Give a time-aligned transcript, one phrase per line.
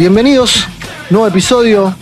[0.00, 0.66] bienvenidos.
[1.10, 1.94] Nuevo episodio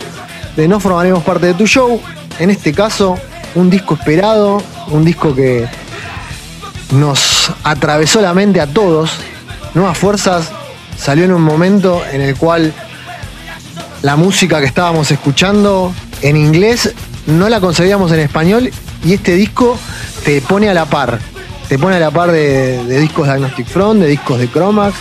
[0.55, 2.01] de No formaremos parte de tu show.
[2.39, 3.17] En este caso,
[3.55, 5.67] un disco esperado, un disco que
[6.93, 9.11] nos atravesó la mente a todos.
[9.73, 10.49] Nuevas Fuerzas
[10.97, 12.73] salió en un momento en el cual
[14.01, 16.93] la música que estábamos escuchando en inglés
[17.27, 18.71] no la concebíamos en español
[19.03, 19.77] y este disco
[20.23, 21.19] te pone a la par.
[21.67, 24.95] Te pone a la par de, discos de Agnostic Front, de discos de Chromax,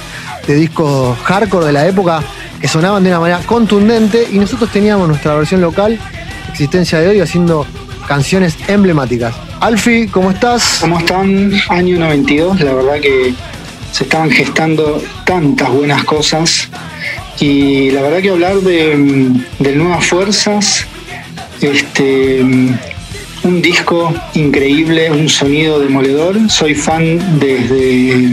[0.48, 2.24] de discos hardcore de la época
[2.60, 5.98] que sonaban de una manera contundente y nosotros teníamos nuestra versión local,
[6.50, 7.66] Existencia de Hoy, haciendo
[8.06, 9.34] canciones emblemáticas.
[9.60, 10.78] Alfi, ¿cómo estás?
[10.80, 11.52] ¿Cómo están?
[11.68, 13.34] Año 92, la verdad que
[13.92, 16.68] se estaban gestando tantas buenas cosas
[17.40, 20.86] y la verdad que hablar de, de Nuevas Fuerzas,
[21.60, 28.32] este, un disco increíble, un sonido demoledor, soy fan desde,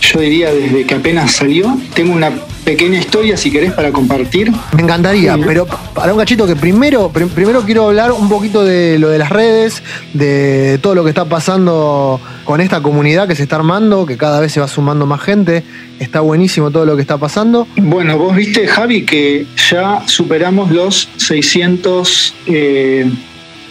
[0.00, 2.32] yo diría desde que apenas salió, tengo una
[2.64, 4.52] pequeña historia, si querés, para compartir.
[4.74, 9.08] Me encantaría, pero para un cachito que primero, primero quiero hablar un poquito de lo
[9.08, 9.82] de las redes,
[10.12, 14.40] de todo lo que está pasando con esta comunidad que se está armando, que cada
[14.40, 15.62] vez se va sumando más gente.
[15.98, 17.66] Está buenísimo todo lo que está pasando.
[17.76, 23.10] Bueno, vos viste, Javi, que ya superamos los 600 eh,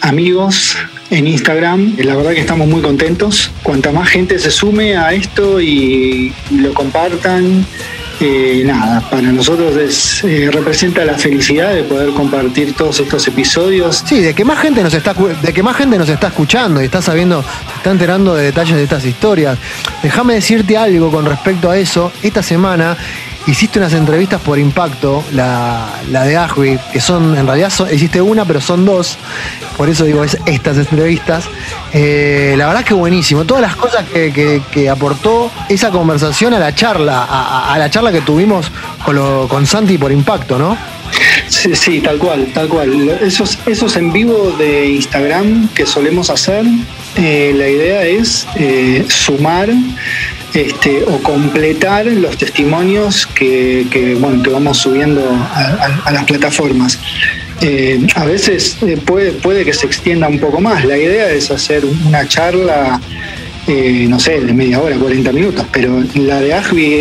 [0.00, 0.76] amigos
[1.10, 1.96] en Instagram.
[1.98, 3.50] La verdad que estamos muy contentos.
[3.62, 7.66] Cuanta más gente se sume a esto y lo compartan,
[8.64, 14.04] nada, para nosotros eh, representa la felicidad de poder compartir todos estos episodios.
[14.06, 16.84] Sí, de que más gente nos está de que más gente nos está escuchando y
[16.84, 17.44] está sabiendo,
[17.76, 19.58] está enterando de detalles de estas historias.
[20.02, 22.12] Déjame decirte algo con respecto a eso.
[22.22, 22.96] Esta semana
[23.46, 28.44] hiciste unas entrevistas por impacto, la, la de Ajwi, que son, en realidad hiciste una,
[28.44, 29.18] pero son dos,
[29.76, 31.44] por eso digo es estas entrevistas.
[31.92, 37.26] Eh, la verdad que buenísimo, todas las cosas que, aportó esa conversación a la charla,
[37.28, 38.70] a, la charla que tuvimos
[39.04, 40.76] con, lo, con Santi por impacto, ¿no?
[41.48, 43.18] Sí, sí, tal cual, tal cual.
[43.20, 46.64] Esos, esos en vivo de Instagram que solemos hacer,
[47.16, 49.68] eh, la idea es eh, sumar
[50.54, 56.98] este, o completar los testimonios que, bueno, que vamos subiendo a, las plataformas.
[57.60, 60.84] Eh, a veces eh, puede, puede que se extienda un poco más.
[60.84, 63.00] La idea es hacer una charla,
[63.66, 67.00] eh, no sé, de media hora, 40 minutos, pero la de Agvi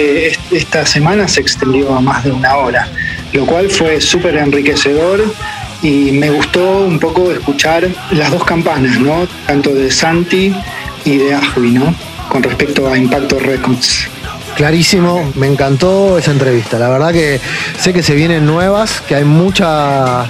[0.51, 2.87] esta semana se extendió a más de una hora,
[3.33, 5.33] lo cual fue súper enriquecedor
[5.81, 9.27] y me gustó un poco escuchar las dos campanas, ¿no?
[9.47, 10.53] Tanto de Santi
[11.03, 12.10] y de Agvi, ¿no?
[12.31, 14.07] Con respecto a Impacto Records.
[14.55, 16.79] Clarísimo, me encantó esa entrevista.
[16.79, 17.41] La verdad que
[17.77, 20.29] sé que se vienen nuevas, que hay mucha,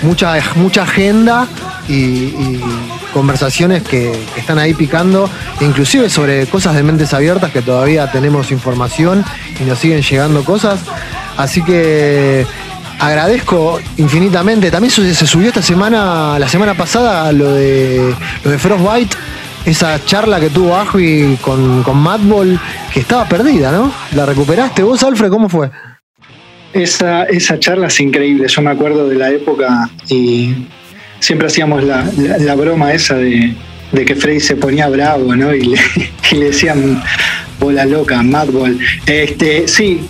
[0.00, 1.46] mucha, mucha agenda
[1.88, 2.58] y,
[3.12, 5.28] conversaciones que, están ahí picando,
[5.60, 9.22] inclusive sobre cosas de mentes abiertas que todavía tenemos información
[9.60, 10.80] y nos siguen llegando cosas.
[11.36, 12.46] Así que
[12.98, 14.70] agradezco infinitamente.
[14.70, 19.14] También se subió esta semana, la semana pasada, lo de lo de Frostbite
[19.64, 22.58] esa charla que tuvo Ajuy con, con Madball,
[22.92, 23.92] que estaba perdida, ¿no?
[24.14, 25.30] ¿La recuperaste vos, Alfred?
[25.30, 25.70] ¿Cómo fue?
[26.72, 28.48] Esa, esa charla es increíble.
[28.48, 30.66] Yo me acuerdo de la época y
[31.20, 32.04] siempre hacíamos la,
[32.56, 33.54] broma esa de,
[33.92, 35.54] que Freddy se ponía bravo, ¿no?
[35.54, 35.78] Y le,
[36.32, 37.02] y le decían
[37.60, 38.78] bola loca, Madball.
[39.06, 40.00] Este, sí,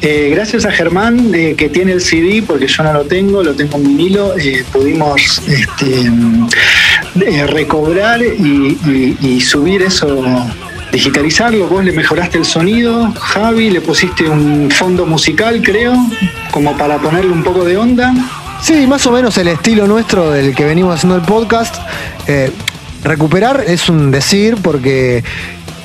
[0.00, 3.54] eh, gracias a Germán, eh, que tiene el CD, porque yo no lo tengo, lo
[3.54, 6.08] tengo en vinilo, eh, pudimos este,
[7.14, 10.24] recobrar y, subir eso,
[10.92, 11.66] digitalizarlo.
[11.68, 15.94] Vos le mejoraste el sonido, Javi, le pusiste un fondo musical, creo,
[16.50, 18.12] como para ponerle un poco de onda.
[18.62, 21.76] Sí, más o menos el estilo nuestro del que venimos haciendo el podcast.
[23.04, 25.22] recuperar es un decir, porque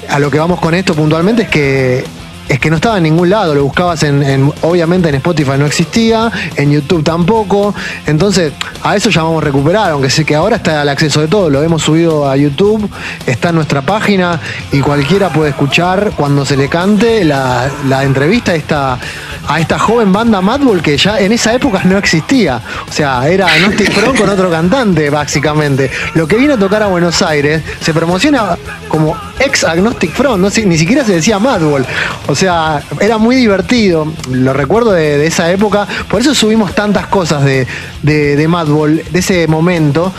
[0.09, 2.03] a lo que vamos con esto puntualmente es que
[2.47, 6.31] es que no estaba en ningún lado, lo buscabas en, obviamente en Spotify no existía,
[6.55, 7.73] en YouTube tampoco,
[8.05, 11.63] entonces a eso llamamos recuperar, aunque sé que ahora está al acceso de todo, lo
[11.63, 12.89] hemos subido a YouTube,
[13.25, 14.39] está en nuestra página
[14.71, 17.69] y cualquiera puede escuchar cuando se le cante la,
[18.03, 19.00] entrevista a esta,
[19.48, 23.48] a esta joven banda Madball que ya en esa época no existía, o sea, era
[23.48, 27.94] Agnostic Front con otro cantante básicamente, lo que viene a tocar a Buenos Aires se
[27.94, 28.57] promociona
[28.88, 31.86] como ex Agnostic Front, no, ni siquiera se decía Madball.
[32.28, 37.44] O sea, era muy divertido, lo recuerdo de, esa época, por eso subimos tantas cosas
[37.44, 37.68] de,
[38.01, 40.13] de, Madball, de ese momento,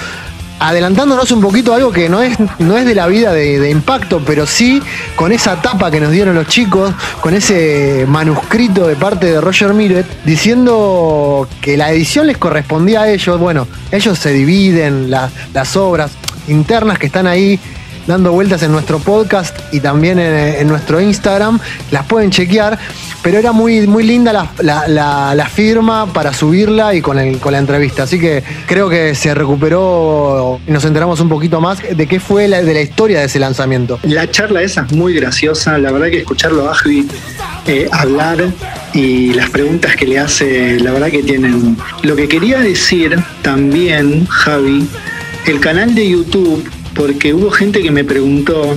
[0.59, 4.47] adelantándonos un poquito algo que no es, no es de la vida de, impacto, pero
[4.47, 4.83] sí
[5.17, 9.75] con esa tapa que nos dieron los chicos, con ese manuscrito de parte de Roger
[9.75, 13.39] Miret, diciendo que la edición les correspondía a ellos.
[13.39, 16.13] Bueno, ellos se dividen las obras
[16.49, 17.59] internas que están ahí
[18.07, 21.61] dando vueltas en nuestro podcast y también en, nuestro Instagram.
[21.91, 22.79] Las pueden chequear,
[23.23, 28.05] pero era muy, muy linda la, firma para subirla y con, con la entrevista.
[28.05, 32.49] Así que creo que se recuperó y nos enteramos un poquito más de qué fue
[32.49, 33.99] la, de la historia de ese lanzamiento.
[34.03, 37.07] La charla esa es muy graciosa, la verdad que escucharlo a Javi
[37.67, 38.53] eh, hablar
[38.93, 41.77] y las preguntas que le hace, la verdad que tienen...
[42.03, 44.87] Lo que quería decir también, Javi,
[45.47, 46.63] el canal de YouTube,
[46.95, 48.77] porque hubo gente que me preguntó,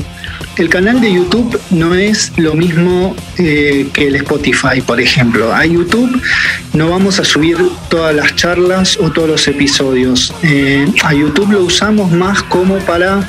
[0.58, 5.54] el canal de YouTube no es lo mismo eh, que el Spotify, por ejemplo.
[5.54, 6.20] A YouTube
[6.74, 7.58] no vamos a subir
[7.90, 10.34] todas las charlas o todos los episodios.
[10.44, 13.28] Eh, a YouTube lo usamos más como para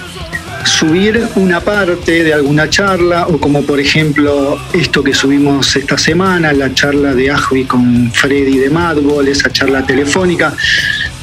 [0.69, 6.53] subir una parte de alguna charla o como por ejemplo esto que subimos esta semana,
[6.53, 10.55] la charla de Ajvi con Freddy de Madball, esa charla telefónica.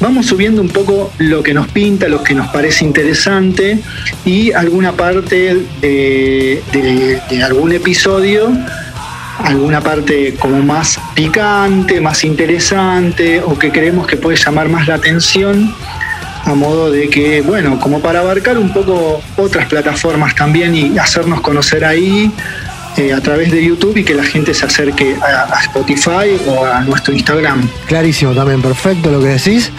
[0.00, 3.78] Vamos subiendo un poco lo que nos pinta, lo que nos parece interesante
[4.24, 6.62] y alguna parte de,
[7.30, 8.50] de algún episodio
[9.38, 14.94] alguna parte como más picante, más interesante o que creemos que puede llamar más la
[14.94, 15.74] atención
[16.46, 21.40] a modo de que, bueno, como para abarcar un poco otras plataformas también y hacernos
[21.40, 22.32] conocer ahí
[22.96, 26.80] eh, a través de YouTube y que la gente se acerque a, Spotify o a
[26.82, 27.68] nuestro Instagram.
[27.86, 29.72] Clarísimo también, perfecto lo que decís.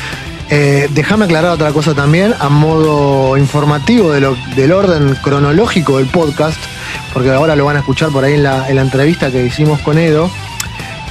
[0.50, 6.08] Eh, déjame aclarar otra cosa también, a modo informativo de lo, del orden cronológico del
[6.08, 6.60] podcast,
[7.14, 10.30] porque ahora lo van a escuchar por ahí en la, entrevista que hicimos con Edo.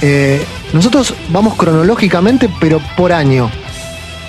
[0.01, 3.49] Eh, nosotros vamos cronológicamente, pero por año.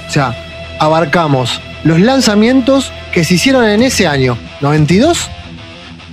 [0.09, 0.48] O sea,
[0.79, 5.31] abarcamos los lanzamientos que se hicieron en ese año, 92.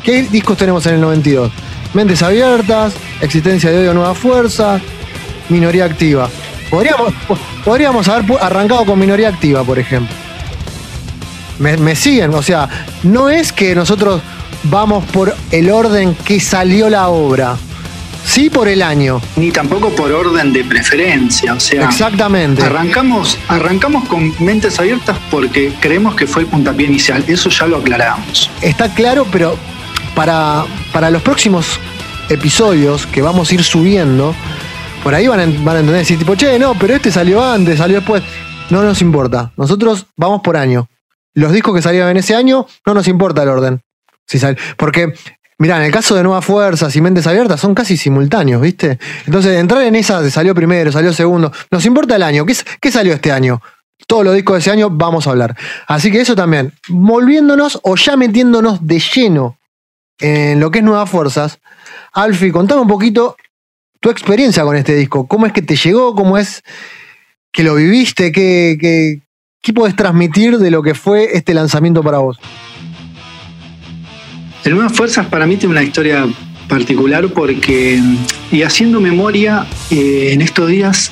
[0.04, 1.52] ¿Qué discos tenemos en el 92?
[1.94, 4.80] Mentes Abiertas, Existencia de Odio Nueva Fuerza,
[5.50, 6.30] Minoría Activa.
[6.70, 7.14] Podríamos,
[7.64, 10.14] podríamos haber arrancado con Minoría Activa, por ejemplo.
[11.60, 12.68] Me, me siguen, o sea,
[13.04, 14.22] no es que nosotros
[14.64, 17.56] vamos por el orden que salió la obra
[18.36, 19.22] sí por el año.
[19.38, 21.86] Ni tampoco por orden de preferencia, o sea.
[21.86, 22.62] Exactamente.
[22.62, 27.78] Arrancamos, arrancamos con mentes abiertas porque creemos que fue el puntapié inicial, eso ya lo
[27.78, 28.52] aclaramos.
[28.62, 29.58] Está claro, pero
[30.16, 31.80] para, para los próximos
[32.28, 34.36] episodios que vamos a ir subiendo,
[35.02, 37.78] por ahí van a, van a entender, decir tipo, che, no, pero este salió antes,
[37.78, 38.22] salió después.
[38.70, 40.90] No nos importa, nosotros vamos por año.
[41.36, 43.82] Los discos que salieron en ese año, no nos importa el orden.
[44.28, 44.40] Si
[44.76, 45.14] porque
[45.58, 49.00] Mirá, en el caso de Nuevas Fuerzas y Mentes Abiertas son casi simultáneos, ¿viste?
[49.26, 51.52] Entonces, entrar en esa salió primero, salió segundo.
[51.72, 52.46] Nos importa el año.
[52.46, 53.62] ¿Qué, salió este año?
[54.06, 55.56] Todos los discos de ese año vamos a hablar.
[55.88, 56.74] Así que eso también.
[56.90, 59.58] Volviéndonos o ya metiéndonos de lleno
[60.20, 61.60] en lo que es Nuevas Fuerzas.
[62.12, 63.38] Alfi, contame un poquito
[64.02, 65.26] tu experiencia con este disco.
[65.26, 66.16] ¿Cómo es que te llegó?
[66.16, 66.64] ¿Cómo es
[67.54, 68.34] que lo viviste?
[68.34, 69.22] ¿Qué, qué,
[69.62, 72.38] qué podés transmitir de lo que fue este lanzamiento para vos?
[74.66, 76.28] El Nuevas Fuerzas para mí tiene una historia
[76.68, 78.02] particular porque,
[78.52, 81.12] y haciendo memoria, eh, en estos días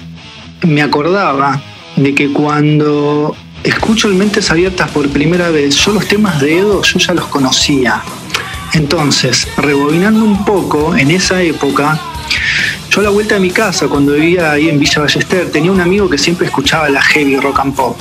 [0.67, 1.61] me acordaba
[1.95, 6.81] de que cuando escucho el Mentes Abiertas por primera vez, yo los temas de Edo
[6.81, 8.01] yo ya los conocía.
[8.73, 12.01] Entonces, rebobinando un poco, en esa época,
[12.89, 15.79] yo a la vuelta de mi casa, cuando vivía ahí en Villa Ballester, tenía un
[15.79, 17.99] amigo que siempre escuchaba la heavy rock and pop.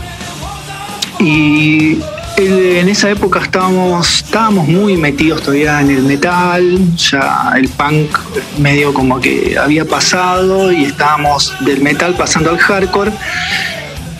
[1.21, 1.99] Y
[2.36, 8.19] en esa época estábamos, estábamos muy metidos todavía en el metal, ya el punk
[8.58, 13.12] medio como que había pasado y estábamos del metal pasando al hardcore.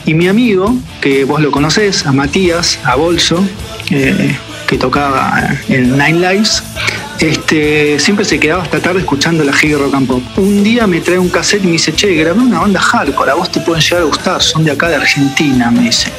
[0.04, 3.45] Y mi amigo, que vos lo conocés, a Matías, a Bolso,
[3.90, 6.62] eh, que tocaba en Nine Lives,
[7.52, 10.23] este, siempre se quedaba hasta tarde escuchando la heavy rock and pop.
[10.38, 13.35] Un día me trae un cassette y me dice, che, grabé una banda hardcore, a
[13.35, 16.11] vos te pueden llegar a gustar, son de acá de Argentina, me dice.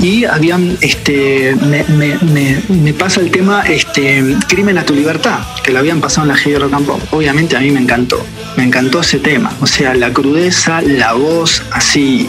[0.00, 6.00] Y habían, este, me, pasa el tema este, Crimen a tu libertad, que lo habían
[6.00, 7.00] pasado en la heavy rock and pop.
[7.10, 8.24] Obviamente a mí me encantó,
[8.56, 9.52] me encantó ese tema.
[9.60, 12.26] O sea, la crudeza, la voz, así.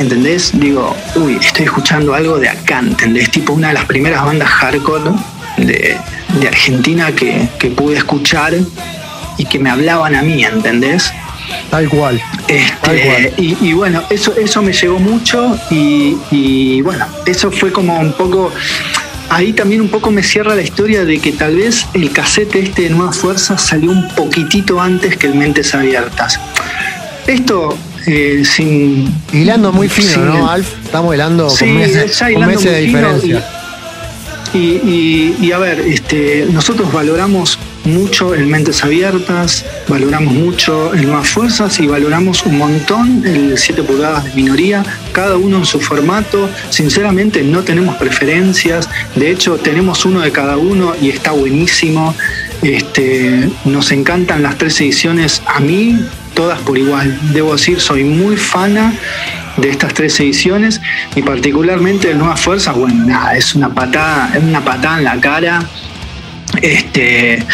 [0.00, 0.50] ¿Entendés?
[0.54, 3.30] Digo, uy, estoy escuchando algo de acá, ¿entendés?
[3.30, 5.12] Tipo una de las primeras bandas hardcore
[5.66, 5.98] de,
[6.46, 8.54] Argentina que, pude escuchar
[9.36, 11.12] y que me hablaban a mí, ¿entendés?
[11.70, 12.20] Tal cual.
[12.48, 18.52] Este, y, bueno, eso, eso me llegó mucho y, bueno, eso fue como un poco
[19.30, 22.82] ahí también un poco me cierra la historia de que tal vez el casete este
[22.82, 26.40] de Nuevas Fuerzas salió un poquitito antes que el Mentes Abiertas.
[27.28, 29.12] Esto eh, sin...
[29.32, 30.68] Hilando muy fino, ¿no, Alf?
[30.84, 33.38] Estamos hilando con meses, de diferencia.
[33.38, 33.59] Y,
[34.52, 41.86] a ver, este, nosotros valoramos mucho el Mentes Abiertas, valoramos mucho el Más Fuerzas y
[41.86, 46.48] valoramos un montón el 7 pulgadas de minoría, cada uno en su formato.
[46.70, 52.14] Sinceramente no tenemos preferencias, de hecho tenemos uno de cada uno y está buenísimo.
[52.62, 55.98] Este, nos encantan las tres ediciones, a mí
[56.34, 57.18] todas por igual.
[57.32, 58.92] Debo decir, soy muy fana
[59.56, 60.80] de estas tres ediciones
[61.14, 65.20] y particularmente de Nuevas Fuerzas, bueno, nada, es una patada, es una patada en la
[65.20, 65.62] cara.
[66.62, 67.44] Este,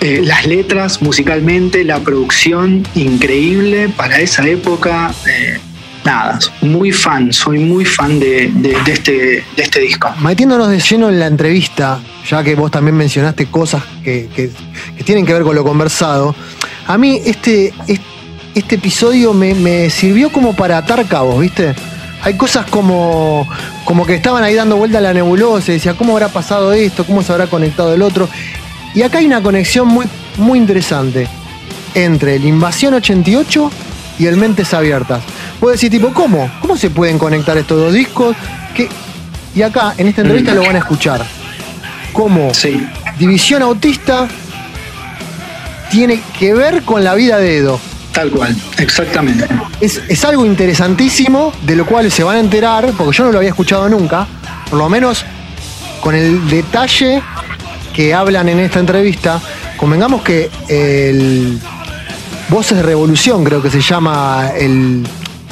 [0.00, 5.14] eh, las letras musicalmente, la producción increíble para esa época.
[5.26, 5.58] Eh,
[6.04, 8.52] nada, muy fan, soy muy fan de,
[8.86, 10.10] este, este disco.
[10.20, 14.50] Metiéndonos de lleno en la entrevista, ya que vos también mencionaste cosas que,
[15.04, 16.34] tienen que ver con lo conversado,
[16.86, 17.72] a mí este,
[18.54, 21.74] este, episodio me, me, sirvió como para atar cabos, ¿viste?
[22.22, 23.46] Hay cosas como,
[23.84, 27.04] como que estaban ahí dando vuelta a la nebulosa y decía, ¿cómo habrá pasado esto?
[27.04, 28.28] ¿Cómo se habrá conectado el otro?
[28.94, 30.06] Y acá hay una conexión muy,
[30.38, 31.28] muy interesante
[31.94, 33.70] entre el Invasión 88
[34.18, 35.22] y el Mentes Abiertas.
[35.60, 36.50] Puedo decir, tipo, ¿cómo?
[36.60, 38.36] ¿Cómo se pueden conectar estos dos discos?
[39.54, 41.24] Y acá, en esta entrevista, lo van a escuchar.
[42.12, 42.52] Cómo
[43.18, 44.28] División Autista
[45.94, 47.78] tiene que ver con la vida de Edo.
[48.12, 49.46] Tal cual, exactamente.
[49.80, 53.38] Es, es, algo interesantísimo, de lo cual se van a enterar, porque yo no lo
[53.38, 54.26] había escuchado nunca,
[54.68, 55.24] por lo menos
[56.00, 57.22] con el detalle
[57.94, 59.40] que hablan en esta entrevista.
[59.76, 61.60] Convengamos que el
[62.48, 65.06] Voces de Revolución, creo que se llama el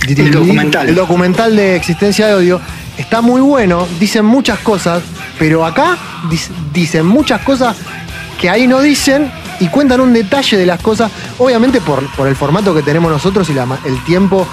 [0.09, 0.89] el documental.
[0.89, 2.61] El documental de Existencia de Odio.
[2.99, 5.05] Está muy bueno, dicen muchas cosas,
[5.39, 5.97] pero acá
[6.73, 7.77] dicen muchas cosas
[8.41, 9.31] que ahí no dicen
[9.63, 13.49] y cuentan un detalle de las cosas, obviamente por, por el formato que tenemos nosotros
[13.49, 13.53] y
[13.89, 14.47] el tiempo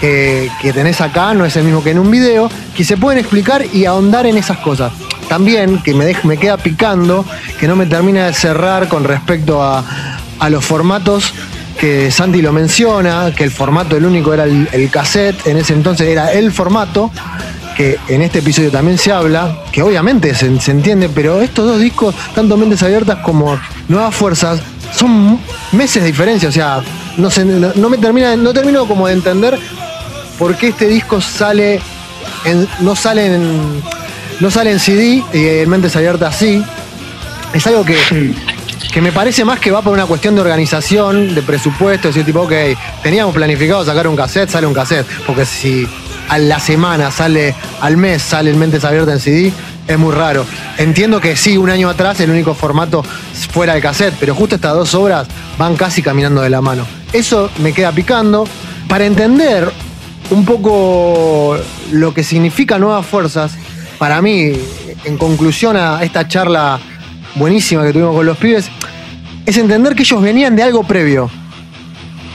[0.00, 3.64] que, tenés acá no es el mismo que en un video, que se pueden explicar
[3.72, 4.92] y ahondar en esas cosas.
[5.28, 7.24] También, que me, me queda picando,
[7.60, 9.84] que no me termina de cerrar con respecto a,
[10.38, 11.32] a los formatos
[11.78, 16.08] que Santi lo menciona, que el formato, el único era el, cassette, en ese entonces
[16.08, 17.10] era el formato,
[17.76, 22.14] que en este episodio también se habla, que obviamente se, entiende, pero estos dos discos,
[22.34, 23.58] tanto Mentes Abiertas como
[23.88, 24.60] Nuevas Fuerzas,
[24.94, 25.38] son
[25.72, 26.82] meses de diferencia, o sea,
[27.16, 27.28] no,
[27.74, 29.58] no, me termina, no termino como de entender
[30.38, 31.80] por qué este disco sale
[32.44, 33.82] en, no sale en,
[34.40, 36.62] no sale en CD y en Mentes Abiertas sí.
[37.54, 37.96] Es algo que
[38.92, 42.40] que me parece más que va por una cuestión de organización, de presupuesto, decir tipo,
[42.40, 42.52] ok,
[43.02, 45.86] teníamos planificado sacar un cassette, sale un cassette, porque si
[46.28, 49.52] a la semana sale, al mes sale el Mentes Abiertas en CD,
[49.88, 50.44] es muy raro.
[50.76, 53.02] Entiendo que sí, un año atrás el único formato
[53.50, 55.26] fuera el cassette, pero justo estas dos obras
[55.56, 56.86] van casi caminando de la mano.
[57.12, 58.46] Eso me queda picando.
[58.86, 59.70] Para entender
[60.30, 61.56] un poco
[61.90, 63.52] lo que significa Nuevas Fuerzas,
[63.98, 64.52] para mí,
[65.04, 66.78] en conclusión a esta charla
[67.34, 68.70] buenísima que tuvimos con los pibes,
[69.46, 71.30] es entender que ellos venían de algo previo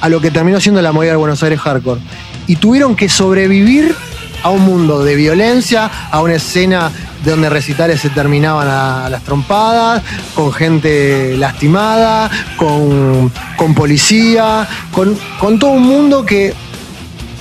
[0.01, 2.01] a lo que terminó siendo la movida de Buenos Aires Hardcore.
[2.47, 3.95] Y tuvieron que sobrevivir
[4.41, 6.91] a un mundo de violencia, a una escena
[7.23, 10.03] donde recitales se terminaban a las trompadas,
[10.35, 13.31] con gente lastimada, con,
[13.75, 16.53] policía, con, con todo un mundo que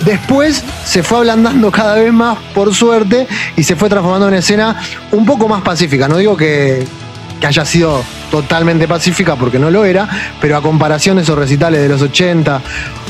[0.04, 4.80] después se fue ablandando cada vez más, por suerte, y se fue transformando en escena
[5.10, 6.08] un poco más pacífica.
[6.08, 6.86] No digo que,
[7.40, 10.08] que haya sido totalmente pacífica porque no lo era,
[10.40, 12.62] pero a comparación de esos recitales de los 80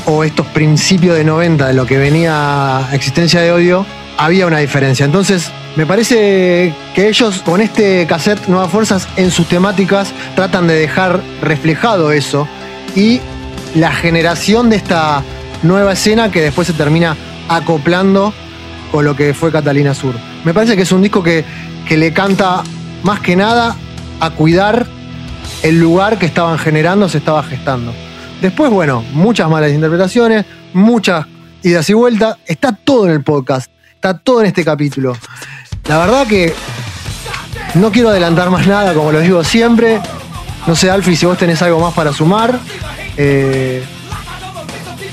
[0.05, 3.85] o estos principios de 90 de lo que venía Existencia de Odio,
[4.17, 5.05] había una diferencia.
[5.05, 10.75] Entonces, me parece que ellos con este cassette Nuevas Fuerzas en sus temáticas tratan de
[10.75, 12.47] dejar reflejado eso
[12.95, 13.21] y
[13.73, 15.23] la generación de esta
[15.63, 17.17] nueva escena que después se termina
[17.49, 18.33] acoplando
[18.91, 20.13] con lo que fue Catalina Sur.
[20.43, 21.43] Me parece que es un disco que,
[21.87, 22.63] que le canta
[23.01, 23.75] más que nada
[24.19, 24.85] a cuidar
[25.63, 27.93] el lugar que estaban generando, se estaba gestando.
[28.41, 31.25] Después, bueno, muchas malas interpretaciones, muchas
[31.63, 32.37] idas y vueltas.
[32.45, 35.17] Está todo en el podcast, está todo en este capítulo.
[35.87, 36.53] La verdad que
[37.75, 39.99] no quiero adelantar más nada, como lo digo siempre.
[40.65, 42.57] No sé, Alfie, si vos tenés algo más para sumar.
[43.17, 43.83] Eh,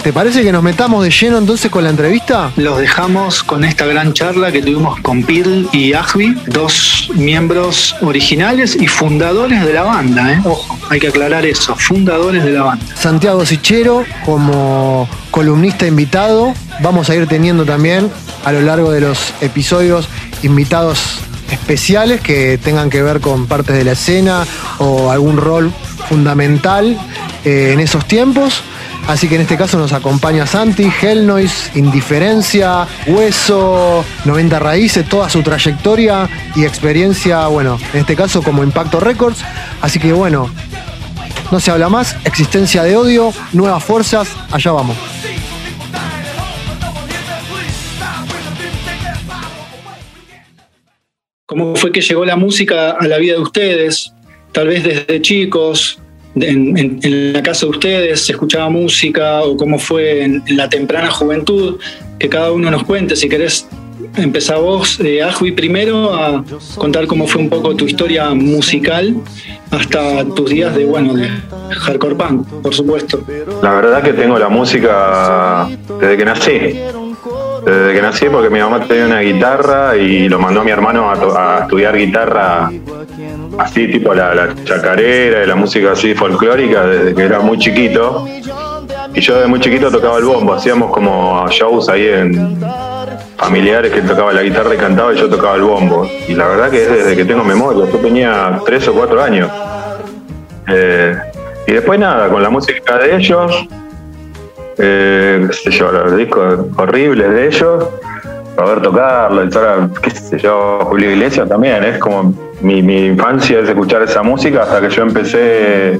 [0.02, 2.52] ¿Te parece que nos metamos de lleno entonces con la entrevista?
[2.56, 8.76] Los dejamos con esta gran charla que tuvimos con Pirl y Ajvi, dos miembros originales
[8.80, 10.32] y fundadores de la banda.
[10.32, 10.40] ¿eh?
[10.44, 12.86] Ojo, hay que aclarar eso, fundadores de la banda.
[12.94, 16.54] Santiago Sichero como columnista invitado.
[16.80, 18.10] Vamos a ir teniendo también
[18.46, 20.08] a lo largo de los episodios
[20.42, 21.20] invitados
[21.50, 24.46] especiales que tengan que ver con partes de la escena
[24.78, 25.72] o algún rol
[26.08, 26.98] fundamental
[27.44, 28.62] eh, en esos tiempos.
[29.08, 35.42] Así que en este caso nos acompaña Santi, Hellnoise, Indiferencia, Hueso, 90 Raíces, toda su
[35.42, 39.38] trayectoria y experiencia, bueno, en este caso como Impacto Records.
[39.80, 40.50] Así que bueno,
[41.50, 44.96] No se habla más, existencia de odio, nuevas fuerzas, allá vamos.
[51.50, 54.14] ¿Cómo fue que llegó la música a la vida de ustedes?
[54.52, 55.98] Tal vez desde chicos,
[56.36, 61.80] en, la casa de ustedes se escuchaba música o cómo fue en, la temprana juventud,
[62.20, 63.66] que cada uno nos cuente, si querés
[64.14, 65.26] empezar vos, eh,
[65.56, 66.44] primero a
[66.76, 69.16] contar cómo fue un poco tu historia musical
[69.72, 71.30] hasta tus días de, bueno, de
[71.80, 73.24] hardcore punk, por supuesto.
[73.60, 75.68] La verdad que tengo la música
[76.00, 76.99] desde que nací.
[77.64, 81.10] Desde que nací porque mi mamá tenía una guitarra y lo mandó a mi hermano
[81.10, 82.70] a, estudiar guitarra
[83.58, 88.26] así tipo la, la chacarera y la música así folclórica desde que era muy chiquito.
[89.14, 92.58] Y yo desde muy chiquito tocaba el bombo, hacíamos como shows ahí en
[93.36, 96.08] familiares que tocaba la guitarra y cantaba y yo tocaba el bombo.
[96.28, 99.50] Y la verdad que es desde que tengo memoria, yo tenía tres o cuatro años.
[100.68, 101.16] Eh,
[101.66, 103.66] y después nada, con la música de ellos,
[104.80, 107.84] eh, qué sé yo, los discos horribles de ellos,
[108.56, 109.50] poder tocarlo,
[110.12, 114.80] sé yo, Julio Iglesias también, es como mi, mi infancia es escuchar esa música hasta
[114.80, 115.98] que yo empecé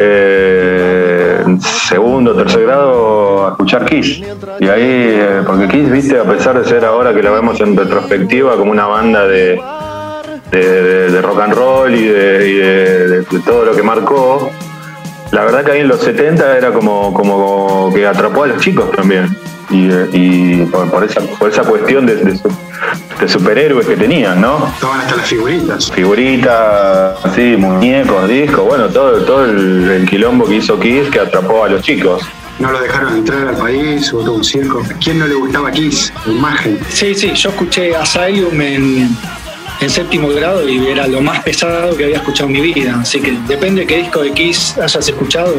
[0.00, 4.20] eh, segundo, tercer grado a escuchar Kiss.
[4.60, 7.76] Y ahí, eh, porque Kiss, viste, a pesar de ser ahora que la vemos en
[7.76, 9.60] retrospectiva como una banda de,
[10.50, 14.50] de, rock and roll y, de, todo lo que marcó,
[15.32, 18.90] la verdad que ahí en los 70 era como, como que atrapó a los chicos
[18.92, 19.36] también.
[19.70, 22.40] Y, por, esa, por esa cuestión de,
[23.20, 24.68] de superhéroes que tenían, ¿no?
[24.68, 25.90] Estaban hasta las figuritas.
[25.90, 31.68] Figuritas, sí, muñecos, discos, bueno, todo, todo el, quilombo que hizo Kiss que atrapó a
[31.68, 32.22] los chicos.
[32.58, 34.80] No lo dejaron entrar al país, hubo todo un circo.
[34.82, 36.12] ¿A quién no le gustaba Kiss?
[36.26, 36.78] La imagen.
[36.88, 39.16] Sí, sí, yo escuché Asylum en,
[39.80, 42.98] en séptimo grado y era lo más pesado que había escuchado en mi vida.
[43.00, 45.54] Así que depende de qué disco de Kiss hayas escuchado,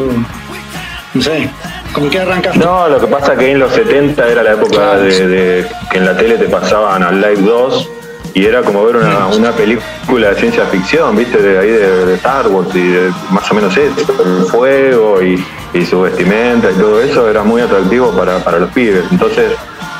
[1.13, 1.49] no sé,
[1.93, 2.59] ¿Con qué arrancaste?
[2.59, 6.05] No, lo que pasa es que en los 70 era la época de, que en
[6.05, 7.89] la tele te pasaban al Live 2
[8.35, 11.41] y era como ver una, película de ciencia ficción, ¿viste?
[11.41, 15.43] De ahí de, Star Wars y más o menos eso, el fuego y,
[15.86, 19.03] su vestimenta y todo eso era muy atractivo para, los pibes.
[19.12, 19.51] Entonces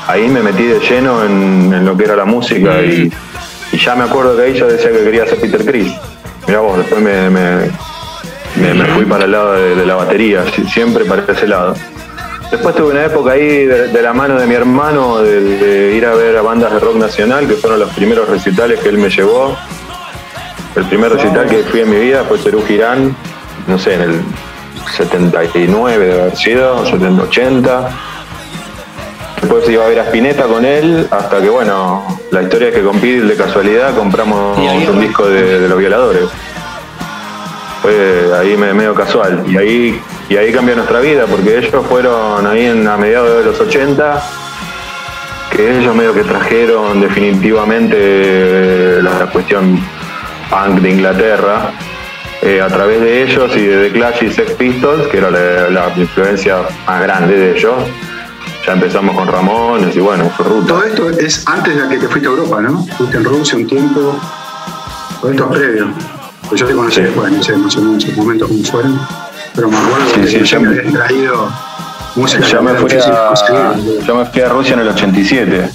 [0.06, 3.12] ahí me metí de lleno en, lo que era la música y,
[3.78, 5.92] ya me acuerdo que ahí yo decía que quería ser Peter Chris.
[6.46, 7.70] Mirá vos, después me
[8.56, 11.74] me, fui para el lado de, la batería, siempre para ese lado.
[12.50, 16.36] Después tuve una época ahí de, la mano de mi hermano de, ir a ver
[16.36, 19.56] a bandas de rock nacional, que fueron los primeros recitales que él me llevó.
[20.74, 23.14] El primer recital que fui en mi vida fue Cerú Girán,
[23.66, 24.20] no sé, en el
[24.96, 27.90] 79 de haber sido, 70, 80.
[29.40, 32.82] Después iba a ver a Spinetta con él, hasta que bueno, la historia es que
[32.82, 36.28] con Pidil de casualidad compramos un disco de los violadores
[37.80, 39.44] fue ahí medio casual.
[39.48, 43.44] Y ahí, y ahí cambió nuestra vida, porque ellos fueron ahí en, a mediados de
[43.44, 44.22] los 80,
[45.50, 49.78] que ellos medio que trajeron definitivamente eh, la, cuestión
[50.50, 51.72] punk de Inglaterra.
[52.42, 55.92] Eh, a través de ellos y de The Clash y Sex Pistols, que era la,
[55.94, 57.74] influencia más grande de ellos,
[58.66, 60.66] ya empezamos con Ramones y bueno, fue ruta.
[60.68, 62.84] Todo esto es antes de que te fuiste a Europa, ¿no?
[62.96, 64.14] Fuiste en Rusia un tiempo.
[65.20, 65.88] Todo esto es previo.
[66.48, 69.00] Pues yo te conocí después, no sé más o menos en momentos cómo fueron,
[69.54, 71.48] pero me acuerdo que sí, ya me habías traído
[72.16, 72.44] música.
[72.44, 73.32] Ya me, fui a,
[74.04, 75.70] yo me fui a Rusia en el 87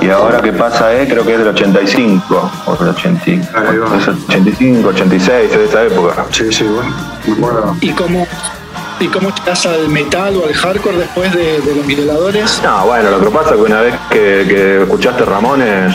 [0.00, 5.64] y ahora que pasa es, creo que es del 85 o del 85, 86, de
[5.64, 6.26] esa época.
[6.30, 6.94] Sí, sí, bueno,
[7.26, 7.76] me acuerdo.
[7.80, 8.26] ¿Y cómo,
[9.04, 12.62] ¿Y cómo estás al metal o al hardcore después de, los violadores?
[12.64, 15.94] No, bueno, lo que pasa es que una vez que, escuchaste Ramones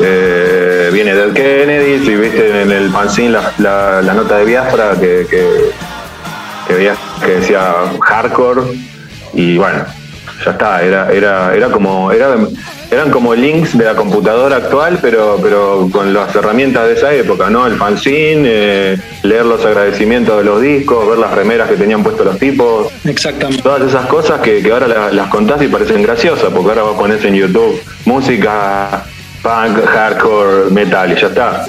[0.00, 5.70] eh, viene del Kennedy, y viste en el fanzine la, nota de Biafra que, que,
[6.66, 8.76] que, decía hardcore
[9.32, 9.84] y bueno,
[10.44, 12.34] ya está, era, era, era como, era,
[12.90, 17.50] eran como links de la computadora actual, pero, pero con las herramientas de esa época,
[17.50, 17.66] ¿no?
[17.66, 22.26] El fanzine, eh, leer los agradecimientos de los discos, ver las remeras que tenían puestos
[22.26, 22.92] los tipos.
[23.04, 23.62] Exactamente.
[23.62, 27.34] Todas esas cosas que, ahora las, contás y parecen graciosas, porque ahora vos pones en
[27.34, 29.04] YouTube música
[29.42, 31.66] punk, hardcore, metal y ya está.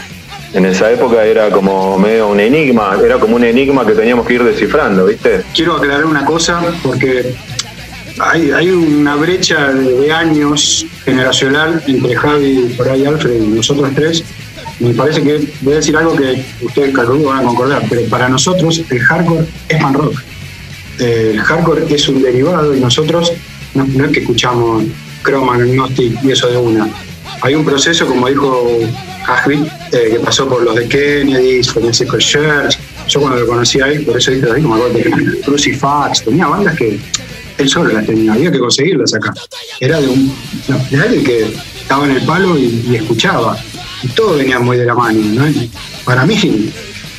[0.53, 4.35] En esa época era como medio un enigma, era como un enigma que teníamos que
[4.35, 5.43] ir descifrando, ¿viste?
[5.53, 7.35] Quiero aclarar una cosa porque
[8.19, 14.23] hay, hay una brecha de años generacional entre Javi, ahí Alfred y nosotros tres.
[14.79, 18.29] Me parece que voy a decir algo que ustedes calculo van a concordar, pero para
[18.29, 20.21] nosotros el hardcore es pan rock.
[20.99, 23.33] El hardcore es un derivado y nosotros
[23.73, 24.83] no, es que escuchamos
[25.23, 26.87] Chroma, Agnostic y eso de una
[27.41, 28.79] hay un proceso, como dijo
[29.27, 33.87] Ashby, eh, que pasó por los de Kennedy, Francisco Church, yo cuando lo conocí a
[33.87, 34.99] él, por eso dije, no me acuerdo,
[35.45, 36.99] Crucifax, tenía bandas que
[37.57, 39.33] él solo las tenía, había que conseguirlas acá.
[39.79, 40.33] Era de un
[40.89, 43.57] de alguien que estaba en el palo y, escuchaba.
[44.03, 45.19] Y todo venía muy de la mano.
[45.19, 45.45] ¿no?
[46.05, 46.71] Para mí,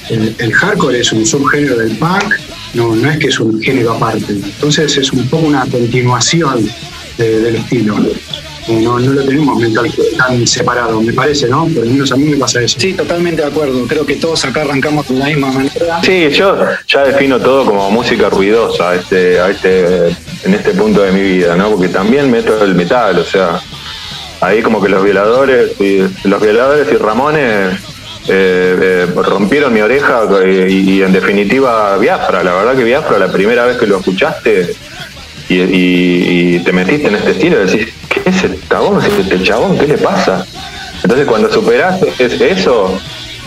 [0.08, 2.34] el, hardcore es un subgénero del punk,
[2.74, 4.32] no, no es que es un género aparte.
[4.32, 6.68] Entonces es un poco una continuación
[7.16, 7.96] del estilo
[8.74, 11.64] no, no lo tenemos mental tan separado, me parece, ¿no?
[11.64, 12.78] Por lo menos a mí me pasa eso.
[12.78, 13.86] Sí, totalmente de acuerdo.
[13.86, 16.02] Creo que todos acá arrancamos de la misma manera.
[16.02, 21.12] Sí, yo ya defino todo como música ruidosa este, a este, en este punto de
[21.12, 21.70] mi vida, ¿no?
[21.70, 23.60] Porque también meto el metal, o sea,
[24.40, 27.74] ahí como que los violadores y los violadores y Ramones
[28.28, 33.64] eh, eh, rompieron mi oreja y, en definitiva Biafra, la verdad que Biafra la primera
[33.64, 34.74] vez que lo escuchaste
[35.48, 39.02] y, te metiste en este estilo, decís, ¿qué es este chabón?
[39.02, 39.78] este chabón?
[39.78, 40.46] ¿Qué le pasa?
[41.02, 42.12] Entonces cuando superaste
[42.50, 43.00] eso,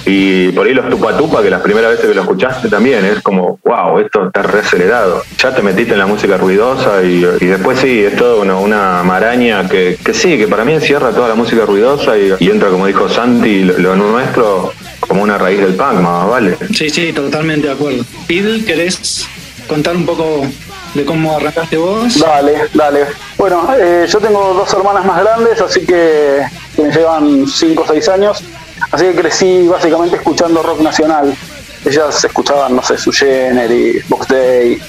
[0.05, 3.21] y por ahí los tupa tupa, que las primeras veces que lo escuchaste también, es
[3.21, 5.23] como, wow, esto está reacelerado.
[5.37, 9.97] Ya te metiste en la música ruidosa y, después sí, es toda una, maraña que,
[10.13, 13.95] sí, que para mí encierra toda la música ruidosa y, entra, como dijo Santi, lo,
[13.95, 16.57] nuestro como una raíz del punk, más vale.
[16.73, 18.03] Sí, sí, totalmente de acuerdo.
[18.27, 19.27] Pidl, ¿querés
[19.67, 20.45] contar un poco
[20.93, 22.19] de cómo arrancaste vos.
[22.19, 23.05] Dale, dale.
[23.37, 26.41] Bueno, eh, yo tengo dos hermanas más grandes, así que,
[26.77, 28.43] me llevan 5 o 6 años,
[28.91, 31.35] así que crecí básicamente escuchando rock nacional.
[31.85, 34.81] Ellas escuchaban, no sé, su y Box Day.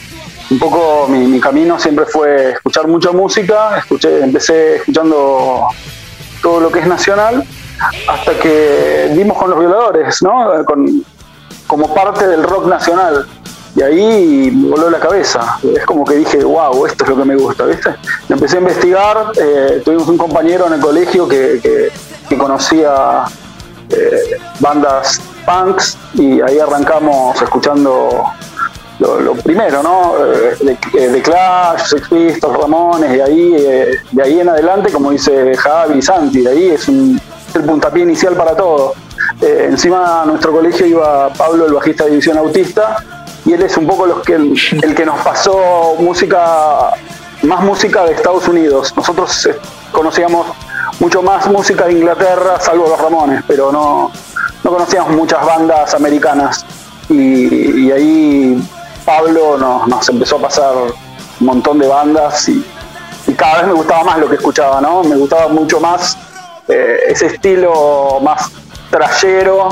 [0.51, 5.67] Un poco mi, camino siempre fue escuchar mucha música, escuché, empecé escuchando
[6.43, 7.45] todo lo que es nacional,
[8.07, 10.65] hasta que dimos con los violadores, ¿no?
[10.67, 11.05] Con,
[11.67, 13.27] como parte del rock nacional
[13.75, 15.59] y ahí me voló la cabeza.
[15.75, 17.95] Es como que dije, wow, esto es lo que me gusta, ¿viste?
[18.29, 21.91] empecé a investigar, eh, tuvimos un compañero en el colegio que,
[22.39, 23.25] conocía
[23.93, 28.25] eh, bandas punks y ahí arrancamos escuchando
[28.99, 30.15] lo, primero, ¿no?
[30.25, 33.53] Eh, de, Clash, Sex Pistols, Ramones, y ahí,
[34.13, 37.21] de ahí en adelante, como dice Javi Santi, de ahí es, un,
[37.55, 38.95] el puntapié inicial para todo.
[39.41, 43.05] encima a nuestro colegio iba Pablo, el bajista de División Autista,
[43.45, 46.93] y él es un poco los que, el, que nos pasó música,
[47.43, 48.93] más música de Estados Unidos.
[48.97, 49.57] Nosotros eh,
[49.91, 50.47] conocíamos
[51.03, 54.13] mucho más música de Inglaterra, salvo los Ramones, pero no,
[54.63, 56.65] no conocíamos muchas bandas americanas.
[57.09, 58.63] Y, ahí
[59.05, 60.75] Pablo nos, empezó a pasar
[61.41, 62.65] un montón de bandas y,
[63.37, 65.03] cada vez me gustaba más lo que escuchaba, ¿no?
[65.03, 66.17] Me gustaba mucho más
[66.69, 68.51] eh, ese estilo más
[68.91, 69.71] trayero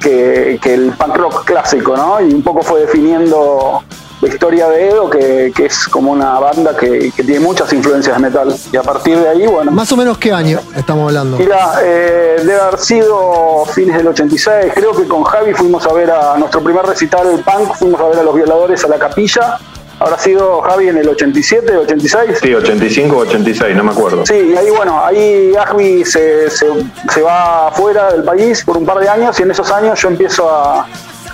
[0.00, 2.20] que, el punk rock clásico, ¿no?
[2.20, 3.82] Y un poco fue definiendo
[4.20, 8.54] la historia de Edo, que, es como una banda que, tiene muchas influencias de metal.
[8.72, 9.70] Y a partir de ahí, bueno.
[9.70, 11.38] ¿Más o menos qué año estamos hablando?
[11.38, 14.72] Mira, eh, debe haber sido fines del 86.
[14.74, 18.08] Creo que con Javi fuimos a ver a nuestro primer recital del punk, fuimos a
[18.08, 19.58] ver a los violadores a la capilla
[20.00, 22.38] habrá sido Javi en el 87, 86.
[22.40, 24.24] Sí, 85 o 86, no me acuerdo.
[24.24, 28.98] Sí, y ahí bueno, ahí Javi se, se, va fuera del país por un par
[28.98, 30.86] de años y en esos años yo empiezo a,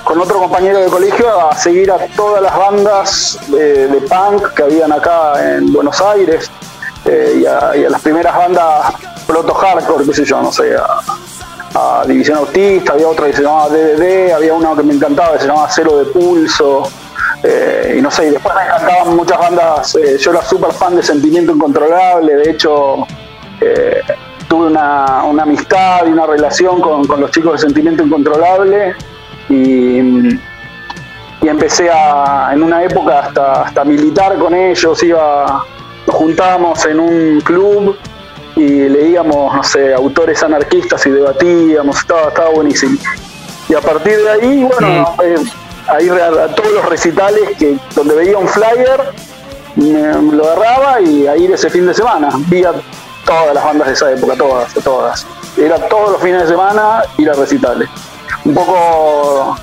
[0.05, 4.93] con otro compañero de colegio a seguir a todas las bandas de, punk que habían
[4.93, 6.51] acá en Buenos Aires
[7.07, 8.95] eh, y, a, las primeras bandas
[9.27, 13.69] proto hardcore, qué sé yo, no sé, a, División Autista, había otra que se llamaba
[13.69, 16.85] DDD, había una que me encantaba que se llamaba Cero de Pulso.
[17.43, 19.95] Eh, y no sé, y después me encantaban muchas bandas.
[19.97, 23.05] Eh, yo era súper fan de Sentimiento Incontrolable, de hecho,
[23.61, 24.01] eh,
[24.49, 28.95] tuve una, amistad y una relación con, los chicos de Sentimiento Incontrolable
[29.49, 29.99] y,
[31.43, 35.65] y, empecé a, en una época hasta, hasta militar con ellos, iba,
[36.07, 37.97] nos juntábamos en un club
[38.57, 42.99] y leíamos, no sé, autores anarquistas y debatíamos, estaba, estaba buenísimo.
[43.69, 45.15] Y a partir de ahí, bueno,
[45.89, 49.13] ahí a, todos los recitales que donde veía un flyer,
[49.77, 52.29] me, lo agarraba y ahí ese fin de semana.
[52.49, 52.73] Vi a
[53.25, 55.27] todas las bandas de esa época, todas, todas.
[55.57, 57.89] Era todos los fines de semana ir a recitales.
[58.45, 59.57] Un poco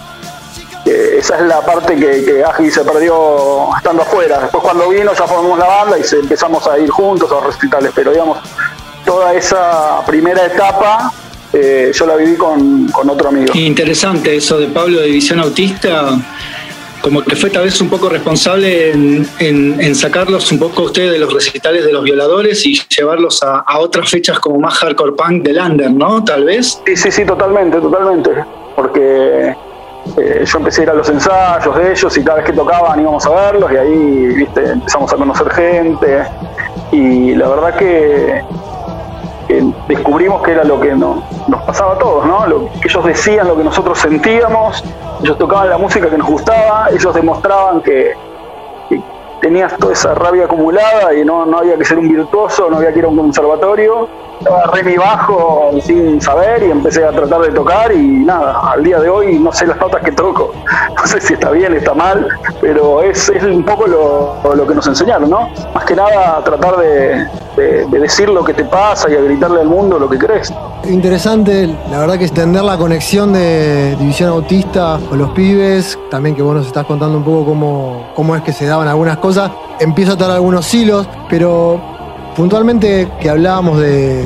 [0.86, 4.40] eh, esa es la parte que, que se perdió estando afuera.
[4.40, 8.12] Después cuando vino ya formamos la banda y empezamos a ir juntos a recitales, pero
[8.12, 8.40] digamos,
[9.06, 11.12] toda esa primera etapa
[11.54, 13.54] eh, yo la viví con, otro amigo.
[13.54, 16.18] Interesante eso de Pablo de Visión Autista,
[17.02, 21.34] como que fue tal vez un poco responsable en, sacarlos un poco ustedes de los
[21.34, 25.92] recitales de los violadores y llevarlos a, otras fechas como más hardcore punk de Lander,
[25.92, 26.24] ¿no?
[26.24, 26.82] Tal vez.
[26.86, 28.32] Sí, sí, sí, totalmente, totalmente.
[28.82, 29.56] Porque
[30.18, 33.00] eh, yo empecé a ir a los ensayos de ellos y cada vez que tocaban
[33.00, 36.24] íbamos a verlos y ahí, viste, empezamos a conocer gente
[36.92, 38.44] y la verdad que
[39.88, 41.24] descubrimos que era lo que nos
[41.68, 42.48] pasaba a todos, ¿no?
[42.48, 44.84] Lo, que ellos decían lo que nosotros sentíamos,
[45.22, 48.16] ellos tocaban la música que nos gustaba, ellos demostraban que,
[49.42, 52.94] tenías toda esa rabia acumulada y no, no había que ser un virtuoso, no había
[52.94, 54.08] que ir a un conservatorio.
[54.46, 59.00] Agarré mi bajo sin saber y empecé a tratar de tocar y nada, al día
[59.00, 60.54] de hoy no sé las notas que toco,
[60.96, 62.28] no sé si está bien, está mal,
[62.60, 65.50] pero es, es un poco lo, lo que nos enseñaron, ¿no?
[65.74, 69.68] Más que nada tratar de, de, decir lo que te pasa y a gritarle al
[69.68, 70.54] mundo lo que crees.
[70.86, 76.42] Interesante, la verdad que extender la conexión de División Autista con los pibes, también que
[76.42, 80.14] vos nos estás contando un poco cómo, cómo es que se daban algunas cosas, empiezo
[80.14, 81.80] a atar algunos hilos, pero
[82.36, 84.26] puntualmente que hablábamos de,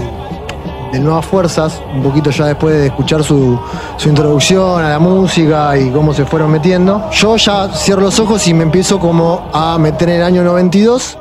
[0.94, 3.60] Nuevas Fuerzas, un poquito ya después de escuchar su,
[3.98, 8.48] su, introducción a la música y cómo se fueron metiendo, yo ya cierro los ojos
[8.48, 11.18] y me empiezo como a meter en el año 92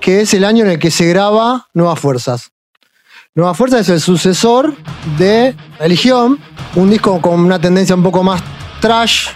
[0.00, 2.52] que es el año en el que se graba Nuevas Fuerzas.
[3.34, 4.74] Nuevas Fuerzas es el sucesor
[5.18, 6.38] de Religión,
[6.74, 8.40] un disco con una tendencia un poco más
[8.80, 9.30] trash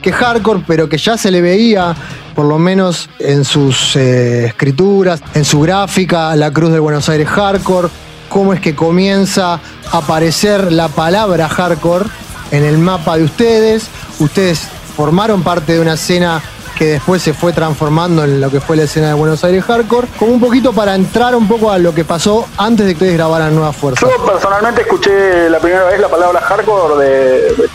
[0.00, 1.94] que hardcore, pero que ya se le veía,
[2.34, 7.28] por lo menos en sus eh, escrituras, en su gráfica, la Cruz de Buenos Aires
[7.28, 7.88] hardcore,
[8.28, 9.60] cómo es que comienza a
[9.92, 12.06] aparecer la palabra hardcore
[12.50, 13.88] en el mapa de ustedes.
[14.18, 16.42] Ustedes formaron parte de una escena
[16.80, 20.08] que después se fue transformando en lo que fue la escena de Buenos Aires Hardcore,
[20.18, 23.14] como un poquito para entrar un poco a lo que pasó antes de que ustedes
[23.18, 24.06] grabaran Nueva Fuerza.
[24.08, 27.68] Yo personalmente escuché la primera vez la palabra hardcore de,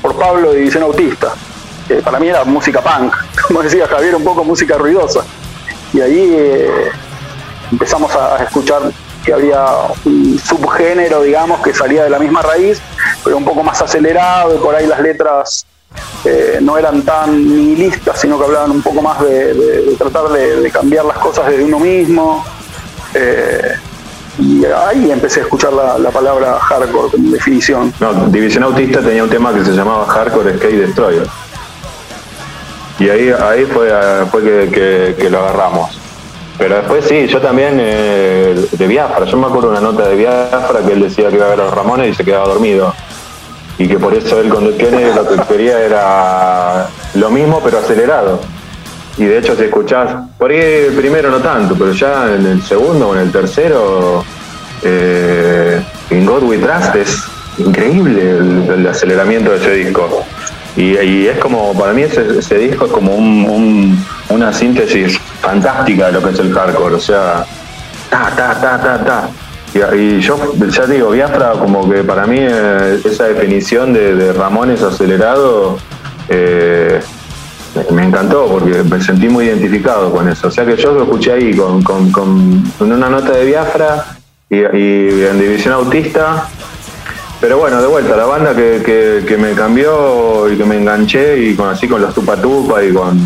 [0.00, 1.34] por Pablo de División Autista.
[2.04, 3.14] para mí era música punk,
[3.46, 5.24] como decía Javier, un poco música ruidosa.
[5.92, 6.90] Y ahí eh,
[7.72, 8.82] empezamos a escuchar
[9.24, 9.66] que había
[10.04, 12.80] un subgénero, digamos, que salía de la misma raíz,
[13.22, 15.66] pero un poco más acelerado y por ahí las letras
[16.24, 21.04] eh, no eran tan nihilistas, sino que hablaban un poco más de, tratar de, cambiar
[21.04, 22.44] las cosas desde uno mismo.
[23.14, 23.74] Eh,
[24.40, 27.92] y ahí empecé a escuchar la, palabra hardcore como definición.
[28.00, 31.26] No, División Autista tenía un tema que se llamaba Hardcore Skate Destroyer.
[32.98, 33.90] Y ahí, ahí fue,
[34.30, 35.98] fue que, lo agarramos.
[36.58, 40.80] Pero después sí, yo también eh, de Biafra, yo me acuerdo una nota de Biafra
[40.86, 42.92] que él decía que iba a ver a los Ramones y se quedaba dormido
[43.80, 48.40] y que por eso él con Kennedy lo que quería era lo mismo pero acelerado.
[49.20, 53.10] Y de hecho si escuchás, por ahí primero no tanto, pero ya en el segundo
[53.10, 54.24] o en el tercero,
[54.82, 55.78] eh,
[56.08, 57.22] en God We Trust es
[57.58, 60.24] increíble el, aceleramiento de ese disco.
[60.74, 66.30] Y, es como, para mí ese, disco es como una síntesis fantástica de lo que
[66.30, 67.44] es el hardcore, o sea,
[68.08, 69.94] ta, ta, ta, ta, ta.
[69.94, 75.76] Y, yo ya digo, Biafra como que para mí eh, esa definición de, Ramones acelerado
[76.30, 77.02] eh,
[77.92, 80.48] me encantó porque me sentí muy identificado con eso.
[80.48, 84.16] O sea que yo lo escuché ahí con, una nota de Biafra
[84.48, 86.48] y, en División Autista.
[87.40, 91.70] Pero bueno, de vuelta, la banda que, me cambió y que me enganché y con
[91.70, 93.18] así con los Tupa Tupa y con,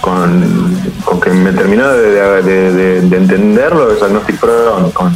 [0.00, 5.12] con, que me terminó de, entenderlo es Agnostic Front, con,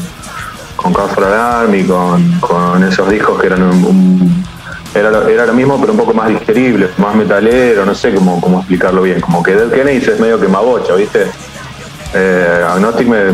[0.76, 4.45] con Army, con, con esos discos que eran un,
[4.98, 9.02] era, lo, mismo pero un poco más digerible, más metalero, no sé cómo, cómo explicarlo
[9.02, 11.26] bien, como que Dead Kennedy es medio que mabocha, ¿viste?
[12.14, 13.32] Eh, Agnostic me,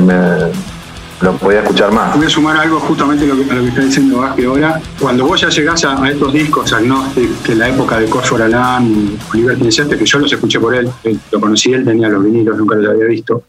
[1.21, 2.17] lo podía escuchar más.
[2.17, 4.81] Voy a sumar algo justamente lo que, a lo que está diciendo Vázquez ahora.
[5.01, 8.43] Cuando vos ya llegás a, estos discos, Agnostic, que en la época de Cor for
[8.43, 10.91] Alan, Oliver que yo los escuché por él,
[11.31, 13.45] lo conocí, él tenía los vinilos, nunca los había visto.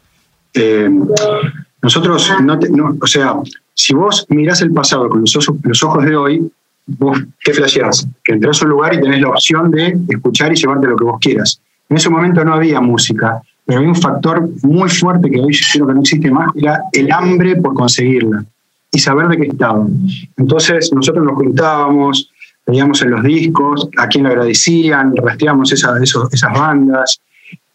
[0.54, 0.90] Eh,
[1.82, 3.36] nosotros, no, no, o sea,
[3.74, 6.52] si vos mirás el pasado con los los ojos de hoy,
[6.86, 8.08] vos, ¿qué flasheás?
[8.24, 11.04] Que entras a un lugar y tenés la opción de escuchar y llevarte lo que
[11.04, 11.60] vos quieras.
[11.90, 15.66] En ese momento no había música, pero había un factor muy fuerte que hoy yo
[15.74, 18.44] creo que no existe más, era el hambre por conseguirla
[18.92, 19.86] y saber de qué estaba.
[20.38, 22.30] Entonces nosotros nos juntábamos,
[22.66, 27.20] veíamos en los discos, a quién le agradecían, rastreábamos esas, esas bandas,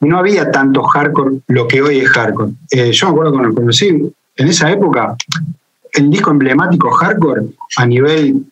[0.01, 2.53] y no había tanto hardcore lo que hoy es hardcore.
[2.71, 5.17] Eh, yo me acuerdo cuando lo conocí, en esa época
[5.93, 8.45] el disco emblemático hardcore a nivel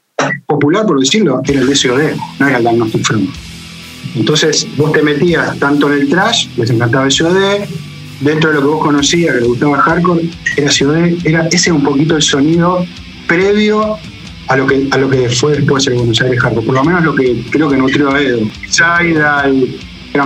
[0.46, 3.30] popular, por decirlo, era el SOD, no era el Diagnostic Front.
[4.14, 7.66] Entonces vos te metías tanto en el trash, les encantaba SOD,
[8.20, 11.82] dentro de lo que vos conocías, que les gustaba hardcore, era SOD, era ese un
[11.82, 12.86] poquito el sonido
[13.26, 13.98] previo
[14.48, 17.04] a lo que, a lo que fue después el Buenos Aires Hardcore, por lo menos
[17.04, 18.40] lo que creo que nutrió a Edo.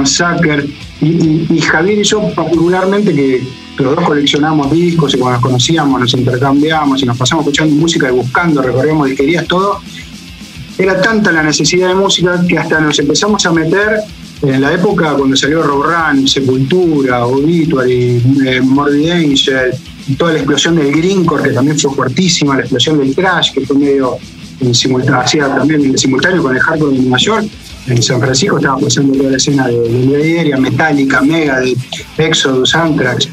[0.05, 0.67] Sucker,
[1.01, 3.43] y, y Javier y yo particularmente que
[3.81, 8.09] los dos coleccionamos discos y cuando nos conocíamos nos intercambiamos y nos pasamos escuchando música
[8.09, 9.81] y buscando, recorríamos disquerías, todo.
[10.79, 14.01] Era tanta la necesidad de música que hasta nos empezamos a meter
[14.43, 19.73] en la época cuando salió Rob Run, Sepultura, Obituary, eh, Morbid Angel,
[20.17, 23.77] toda la explosión del greencore, que también fue fuertísima, la explosión del trash, que fue
[23.77, 24.17] medio
[24.61, 27.47] en simultáneo, hacía también en simultáneo con el hardcore de Nueva York.
[27.87, 31.77] En San Francisco estaba pasando toda la escena de, de Metallica, Mega, de
[32.19, 33.29] Exodus, Anthrax.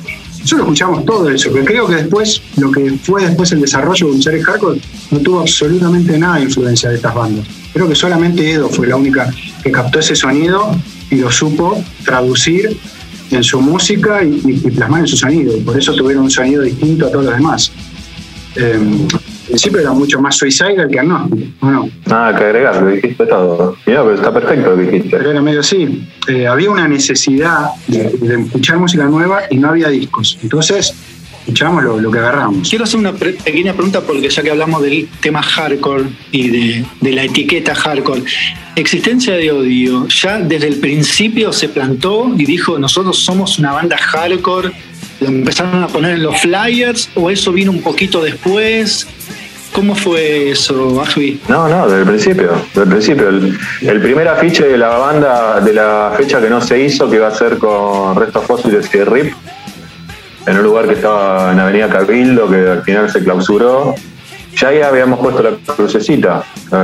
[0.47, 4.41] Nosotros escuchamos todo eso, pero creo que después, lo que fue después el desarrollo de
[4.41, 4.79] hardcore,
[5.11, 7.45] no tuvo absolutamente nada de influencia de estas bandas.
[7.73, 9.29] Creo que solamente Edo fue la única
[9.61, 10.71] que captó ese sonido
[11.11, 12.79] y lo supo traducir
[13.29, 15.51] en su música y, plasmar en su sonido.
[15.65, 17.73] Por eso tuvieron un sonido distinto a todos los demás.
[18.55, 18.79] Eh,
[19.57, 21.89] principio era mucho más suicidal que agnóstico, ¿o no?
[22.05, 23.75] Nada que agregar, lo dijiste todo.
[23.87, 25.17] Mira, pero está perfecto lo que dijiste.
[25.17, 26.07] Pero era medio así.
[26.27, 30.37] Eh, había una necesidad de, de escuchar música nueva y no había discos.
[30.43, 30.93] Entonces,
[31.39, 32.69] escuchamos lo, lo que agarramos.
[32.69, 36.85] Quiero hacer una pre- pequeña pregunta porque ya que hablamos del tema hardcore y de,
[37.01, 38.21] de la etiqueta hardcore,
[38.75, 43.97] Existencia de Odio, ¿ya desde el principio se plantó y dijo nosotros somos una banda
[43.97, 44.71] hardcore?
[45.19, 49.07] ¿Lo empezaron a poner en los flyers o eso vino un poquito después?
[49.77, 51.39] ¿Cómo fue eso, Ajvi?
[51.47, 53.29] No, no, desde el principio, desde el principio.
[53.29, 57.17] El, el primer afiche de la banda, de la fecha que no se hizo, que
[57.17, 59.35] iba a ser con Restos Fósiles y RIP,
[60.47, 63.93] en un lugar que estaba en Avenida Cabildo, que al final se clausuró.
[64.55, 66.75] Ya ahí habíamos puesto la crucecita eh,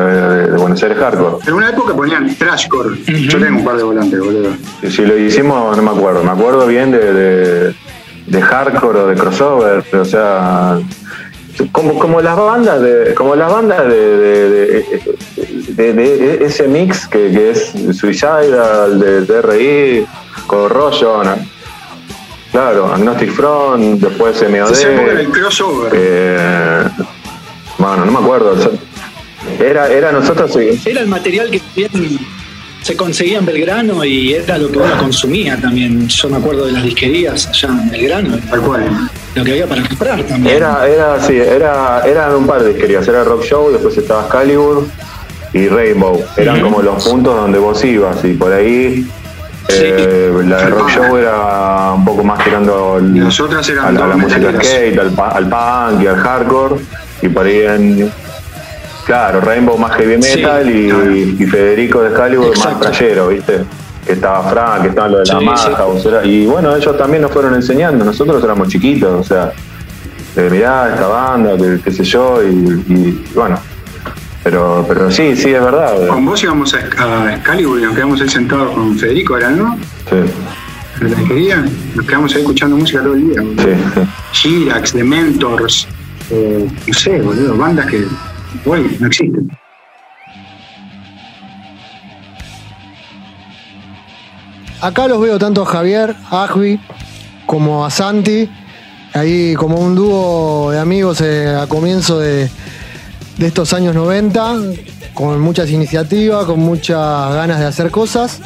[0.51, 1.37] de Buenos Aires Hardcore.
[1.47, 2.95] En una época ponían trashcore.
[3.07, 4.51] Yo tengo un par de volantes, boludo.
[4.87, 6.23] Si lo hicimos, no me acuerdo.
[6.23, 7.75] Me acuerdo bien de, de,
[8.27, 10.77] de hardcore o de crossover, o sea,
[11.71, 17.07] como, como las bandas de, como las bandas de, de, de- de- de ese mix
[17.07, 20.05] que, que es Suicidal, de DRI,
[20.47, 21.27] Corrosion,
[22.51, 24.51] claro, Agnostic Front, después MOD.
[24.79, 25.91] Época era el crossover.
[25.95, 26.83] eh,
[27.77, 28.51] bueno, no me acuerdo.
[28.51, 28.69] o sea,
[29.65, 30.81] Era, era nosotros sí.
[30.89, 31.61] Era el material que
[32.81, 36.07] se conseguía en Belgrano y era lo que uno consumía también.
[36.07, 39.09] Yo me acuerdo de las disquerías allá en Belgrano, Tal cual.
[39.35, 40.55] Lo que había para comprar también.
[40.57, 43.07] Era, era, sí, era, eran un par de disquerías.
[43.07, 44.85] Era Rock Show, después estaba Excalibur
[45.53, 46.23] y Rainbow.
[46.37, 49.07] Eran como los puntos donde vos ibas y por ahí
[49.69, 53.27] eh, la de Rock Show era un poco más tirando al-
[53.79, 56.75] a, a la música skate, al, al punk y al hardcore.
[57.21, 58.11] Y por ahí en...
[59.05, 61.11] Claro, Rainbow más heavy Sí, metal y, claro.
[61.15, 63.59] y Federico de Excalibur más trayero, ¿viste?
[64.05, 66.09] Que estaba Frank, que estaba lo de la Sí, maja, sí.
[66.29, 69.51] y bueno, ellos también nos fueron enseñando, nosotros éramos chiquitos, o sea,
[70.35, 73.57] de mirá esta banda, que, qué sé yo, y, y bueno,
[74.43, 76.07] pero pero sí, sí, es verdad.
[76.07, 79.77] Con vos íbamos a, Excalibur y nos quedamos ahí sentados con Federico, ¿era, no?
[80.09, 80.17] Sí,
[80.99, 81.65] En la disquería.
[81.95, 83.41] Nos quedamos ahí escuchando música todo el día.
[83.41, 83.63] boludo.
[84.33, 84.49] sí.
[84.49, 85.87] Girax, The Mentors,
[86.29, 88.03] eh, no sé, boludo, bandas que
[88.65, 89.49] hoy no existen.
[94.83, 96.77] Acá los veo tanto a Javier, a Ajvi,
[97.45, 98.49] como a Santi,
[99.13, 102.49] ahí como un dúo de amigos eh, a comienzo de,
[103.37, 104.57] de estos años 90,
[105.13, 108.41] con muchas iniciativas, con muchas ganas de hacer cosas.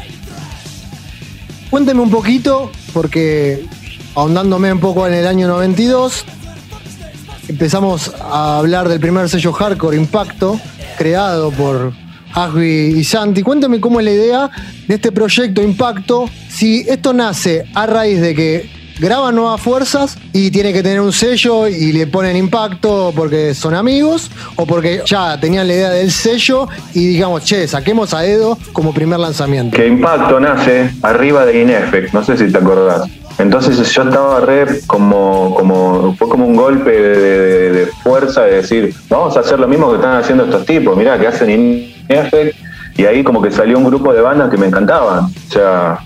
[1.71, 3.65] Cuénteme un poquito, porque
[4.13, 6.23] ahondándome un poco en el año 92,
[7.47, 10.59] empezamos a hablar del primer sello hardcore Impacto,
[10.99, 11.93] creado por
[12.37, 13.41] Asby y Santi.
[13.41, 14.51] Cuéntame cómo es la idea
[14.87, 18.69] de este proyecto Impacto, si esto nace a raíz de que
[18.99, 23.73] graban nuevas fuerzas y tiene que tener un sello y le ponen impacto porque son
[23.73, 28.57] amigos o porque ya tenían la idea del sello y digamos, che, saquemos a Edo
[28.71, 29.75] como primer lanzamiento.
[29.75, 33.09] Que Impacto nace arriba de Ineffect, no sé si te acordás.
[33.39, 39.37] Entonces yo estaba re como, como, fue como un golpe de fuerza de decir, vamos
[39.37, 42.55] a hacer lo mismo que están haciendo estos tipos, mirá, que hacen Ineffect,
[42.97, 45.25] y ahí como que salió un grupo de bandas que me encantaban.
[45.25, 45.99] O sea,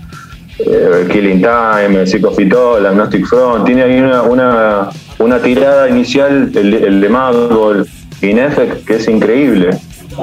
[0.60, 7.10] eh, Killing Time, Psicofitol, Agnostic Front, tiene ahí una, una, una tirada inicial, el, de
[7.10, 7.88] Madball,
[8.22, 9.70] Ineffect, que es increíble.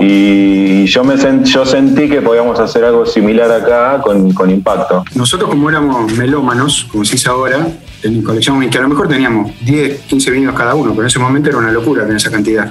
[0.01, 5.03] Y yo me yo sentí que podíamos hacer algo similar acá con, con impacto.
[5.15, 7.67] Nosotros como éramos melómanos, como se dice ahora,
[8.03, 11.19] en colección que a lo mejor teníamos 10, 15 vinilos cada uno, pero en ese
[11.19, 12.71] momento era una locura tener esa cantidad.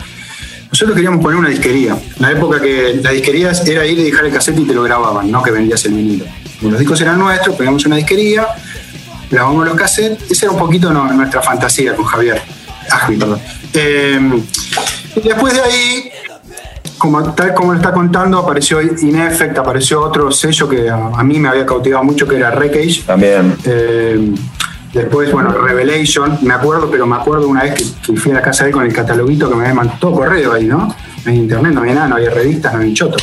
[0.77, 1.97] Nosotros queríamos poner una disquería.
[2.19, 5.31] La época que las disquerías era ir y dejar el cassette y te lo grababan,
[5.31, 6.25] no que vendías el vinilo.
[6.59, 8.45] Como los discos eran nuestros, pegamos una disquería,
[9.31, 10.29] grabamos los cassettes.
[10.29, 12.39] Esa era un poquito no- nuestra fantasía con Javier.
[13.07, 13.39] Perdón.
[13.73, 14.19] Eh,
[15.15, 16.11] y después de ahí,
[16.99, 21.39] como, tal como lo está contando, apareció Ineffect, apareció otro sello que a, a mí
[21.39, 23.03] me había cautivado mucho, que era Wreckage.
[23.03, 23.57] También.
[23.65, 24.31] Eh,
[24.97, 28.63] después, bueno, Revelation, me acuerdo, pero me acuerdo una vez que, fui a la casa
[28.63, 30.79] de él con el cataloguito que me mandado, todo correo ahí, ¿no?
[30.79, 30.95] No
[31.25, 33.17] había internet, no había nada, no había revistas, no había choto.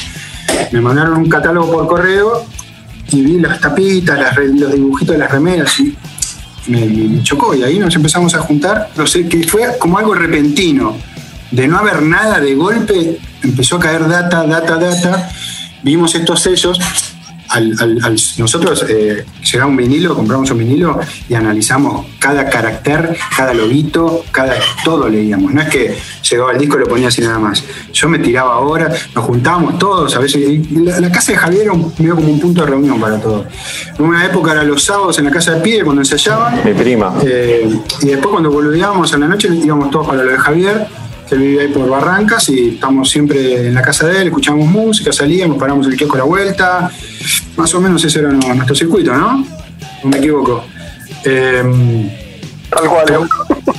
[0.73, 2.45] Me mandaron un catálogo por correo
[3.11, 5.97] y vi las tapitas, las los dibujitos de las remeras y
[6.67, 7.55] me chocó.
[7.55, 10.97] Y ahí nos empezamos a juntar, no sé, que fue como algo repentino,
[11.51, 15.31] de no haber nada de golpe, empezó a caer data, data, data,
[15.83, 16.79] vimos estos sellos,
[17.55, 20.99] al, al- al- nosotros eh, llegaba un vinilo, compramos un vinilo
[21.29, 25.53] y analizamos cada carácter, cada loguito, cada todo leíamos.
[25.53, 25.97] No es que
[26.31, 27.63] llegaba el disco y lo ponía así nada más.
[27.93, 30.43] Yo me tiraba ahora, nos juntábamos todos, a veces.
[30.73, 33.47] La, la casa de Javier era un- medio como un punto de reunión para todos.
[33.99, 36.61] En una época era los sábados en la casa de Pie cuando ensayaban.
[36.65, 37.15] Mi prima.
[37.25, 37.71] Eh,
[38.03, 40.87] y después cuando volvíamos a la noche íbamos todos para lo de Javier,
[41.35, 45.13] él vivía ahí por Barrancas y estamos siempre en la casa de él, escuchamos música,
[45.13, 46.91] salíamos, paramos el kiosco a la vuelta.
[47.57, 49.39] Más o menos ese era nuestro circuito, ¿no?
[50.03, 50.65] No me equivoco.
[51.25, 51.63] Eh,
[52.71, 53.05] Tal cual.
[53.07, 53.29] pero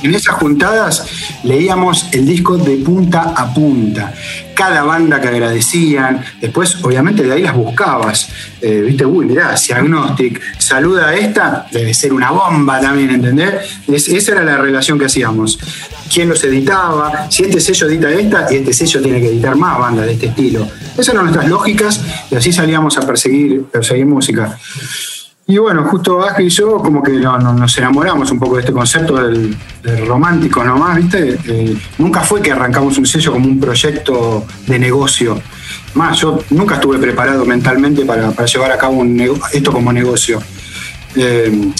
[0.02, 1.06] en esas juntadas
[1.42, 4.12] leíamos el disco de punta a punta.
[4.56, 6.24] Cada banda que agradecían.
[6.40, 8.28] Después, obviamente, de ahí las buscabas.
[8.62, 13.54] Eh, Viste, uy, mirá, si Agnostic saluda a esta, debe ser una bomba también, ¿entendés?
[13.86, 15.58] Es- esa era la relación que hacíamos.
[16.12, 17.26] ¿Quién los editaba?
[17.30, 20.26] Si este sello edita esta y este sello tiene que editar más bandas de este
[20.26, 20.66] estilo.
[20.94, 22.00] Esas eran nuestras lógicas
[22.30, 24.56] y así salíamos a perseguir, perseguir música.
[25.48, 28.62] Y bueno, justo Vázquez y yo como que no- no- nos enamoramos un poco de
[28.62, 31.38] este concepto del, del romántico nomás, ¿viste?
[31.46, 35.40] Eh, nunca fue que arrancamos un sello como un proyecto de negocio.
[35.94, 39.20] Más, yo nunca estuve preparado mentalmente para, para llevar a cabo un
[39.52, 40.42] esto como negocio.
[41.14, 41.70] Eh,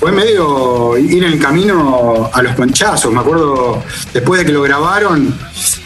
[0.00, 3.12] fue medio ir en el camino a los ponchazos.
[3.12, 3.80] Me acuerdo,
[4.12, 5.32] después de que lo grabaron,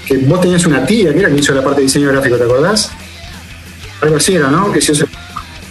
[0.06, 2.44] que vos tenías una tía, que era que hizo la parte de diseño gráfico, ¿te
[2.44, 2.90] acordás?
[4.00, 4.72] Algo así era, ¿no?
[4.72, 5.04] Que se hizo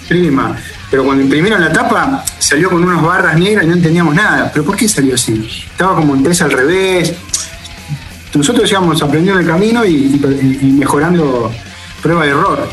[0.08, 0.56] prima.
[0.90, 4.52] Pero cuando imprimieron la tapa, salió con unas barras negras y no entendíamos nada.
[4.52, 5.66] ¿Pero por qué salió así?
[5.72, 7.14] Estaba como impresa al revés.
[8.34, 10.20] Nosotros íbamos aprendiendo el camino y,
[10.78, 11.52] mejorando
[12.02, 12.68] prueba y error.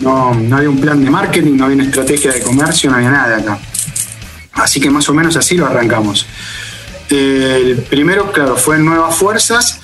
[0.00, 3.10] No, no había un plan de marketing, no había una estrategia de comercio, no había
[3.10, 3.58] nada acá.
[4.52, 6.26] Así que más o menos así lo arrancamos.
[7.10, 9.80] El primero, claro, fue en Nuevas Fuerzas,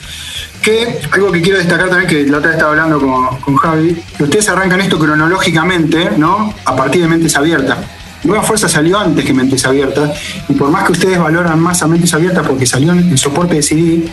[0.62, 3.96] que algo que quiero destacar también, que la otra vez estaba hablando con, con Javi,
[4.16, 6.54] que ustedes arrancan esto cronológicamente, ¿no?
[6.64, 7.78] A partir de Mentes Abiertas.
[8.24, 10.10] Nueva Fuerza salió antes que Mentes Abiertas,
[10.48, 13.62] y por más que ustedes valoran más a Mentes Abiertas porque salió en soporte de
[13.62, 14.04] CD,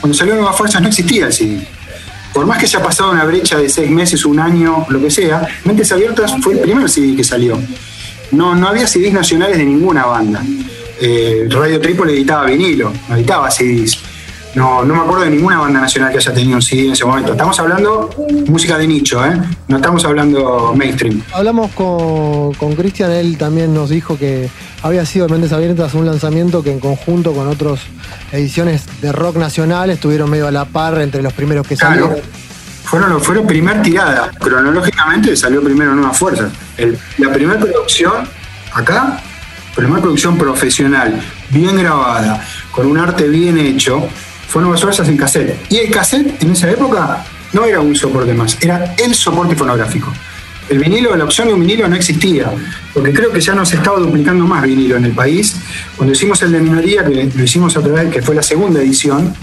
[0.00, 1.66] cuando salió Nueva Fuerzas no existía el CD.
[2.34, 5.10] Por más que se ha pasado una brecha de seis meses, un año, lo que
[5.10, 7.60] sea, Mentes Abiertas fue el primer CD que salió.
[8.32, 10.42] No, no había CDs nacionales de ninguna banda.
[11.00, 13.98] Eh, Radio Trípoli editaba vinilo, no editaba CDs.
[14.54, 17.06] No, no me acuerdo de ninguna banda nacional que haya tenido un CD en ese
[17.06, 17.32] momento.
[17.32, 18.10] Estamos hablando
[18.48, 19.32] música de nicho, ¿eh?
[19.68, 21.22] No estamos hablando mainstream.
[21.32, 24.50] Hablamos con, con Cristian, él también nos dijo que
[24.82, 27.80] había sido Mentes Abiertas un lanzamiento que en conjunto con otras
[28.30, 32.08] ediciones de rock nacional estuvieron medio a la par entre los primeros que Claro.
[32.08, 32.22] salieron.
[32.84, 34.30] Fueron, fueron primer tirada.
[34.38, 36.50] Cronológicamente salió primero Nueva Fuerza.
[36.76, 38.28] El- la primera producción,
[38.74, 39.18] acá,
[39.74, 44.06] primera producción profesional, bien grabada, con un arte bien hecho,
[44.52, 45.58] fue Nuevas Fuerzas en cassette.
[45.70, 47.24] Y el cassette en esa época
[47.54, 50.12] no era un soporte más, era el soporte fonográfico.
[50.68, 52.52] El vinilo, la opción de un vinilo no existía,
[52.92, 55.56] porque creo que ya no se estaba duplicando más vinilo en el país.
[55.96, 59.34] Cuando hicimos el de minoría, que lo hicimos otra vez, que fue la segunda edición,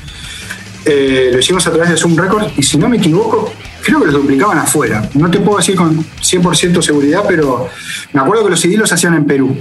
[0.85, 3.51] eh, lo hicimos a través de Zoom Records y si no me equivoco,
[3.81, 5.09] creo que los duplicaban afuera.
[5.15, 7.67] No te puedo decir con 100% seguridad, pero
[8.13, 9.57] me acuerdo que los CD los hacían en Perú.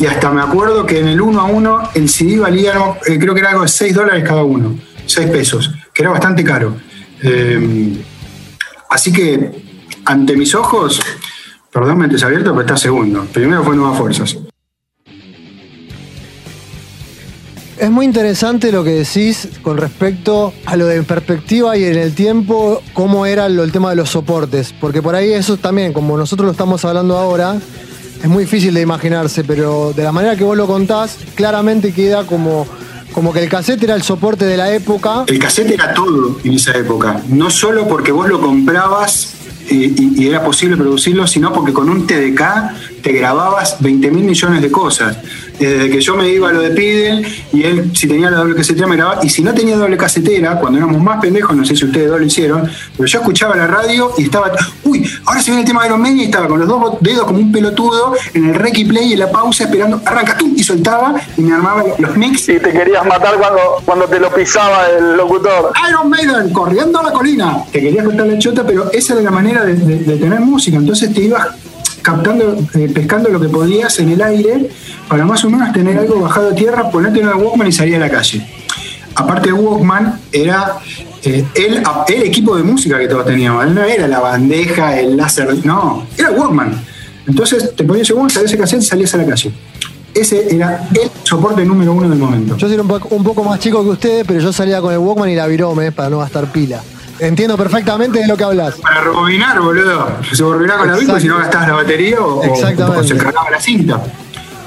[0.00, 2.72] Y hasta me acuerdo que en el 1 a 1 el CD valía,
[3.06, 4.74] eh, creo que era algo de 6 dólares cada uno,
[5.04, 6.74] 6 pesos, que era bastante caro.
[7.22, 8.02] Eh,
[8.88, 9.62] así que,
[10.06, 11.00] ante mis ojos,
[11.70, 13.26] perdón, mentes abiertas, pero está segundo.
[13.30, 14.38] Primero fue Nuevas Fuerzas.
[17.78, 22.14] Es muy interesante lo que decís con respecto a lo de perspectiva y en el
[22.14, 24.74] tiempo, cómo era lo- el tema de los soportes.
[24.78, 27.58] Porque por ahí eso también, como nosotros lo estamos hablando ahora,
[28.22, 32.24] es muy difícil de imaginarse, pero de la manera que vos lo contás, claramente queda
[32.26, 32.66] como,
[33.12, 35.24] como que el cassette era el soporte de la época.
[35.26, 37.22] El cassette era todo en esa época.
[37.28, 39.34] No solo porque vos lo comprabas
[39.70, 44.24] eh, y, y era posible producirlo, sino porque con un TDK te grababas 20 mil
[44.24, 45.16] millones de cosas.
[45.60, 48.54] Desde que yo me iba a lo de Pidel y él, si tenía la doble
[48.54, 49.24] casetera, me grababa.
[49.24, 52.18] Y si no tenía doble casetera, cuando éramos más pendejos, no sé si ustedes dos
[52.18, 54.50] lo hicieron, pero yo escuchaba la radio y estaba,
[54.84, 57.24] uy, ahora se viene el tema de Iron Man y estaba con los dos dedos
[57.26, 60.50] como un pelotudo en el rec y play y en la pausa esperando, arranca tú
[60.56, 64.32] y soltaba y me armaba los mix Y te querías matar cuando, cuando te lo
[64.32, 65.72] pisaba el locutor.
[65.88, 67.64] Iron Maiden corriendo a la colina.
[67.70, 70.76] Te querías contar la chota, pero esa era la manera de, de- de tener música.
[70.78, 71.48] Entonces te ibas
[72.02, 74.70] captando, eh, pescando lo que podías en el aire
[75.08, 77.98] para más o menos tener algo bajado a tierra, ponerte en Walkman y salir a
[77.98, 78.46] la calle.
[79.14, 80.78] Aparte el Walkman era
[81.22, 83.68] eh, el, el equipo de música que todos teníamos.
[83.70, 86.80] No era la bandeja, el láser, no, era Walkman.
[87.26, 89.52] Entonces te ponías Walkman, salías a cassette salías a la calle.
[90.14, 92.56] ese era el soporte número uno del momento.
[92.56, 94.98] Yo soy un poco, un poco más chico que ustedes, pero yo salía con el
[94.98, 96.80] Walkman y la virome para no gastar pila.
[97.20, 98.76] Entiendo perfectamente de lo que hablas.
[98.76, 100.08] Para rebobinar, boludo.
[100.32, 102.42] Se rebobinaba con la Bitco si no gastabas la batería o,
[103.04, 104.00] se cargaba la cinta.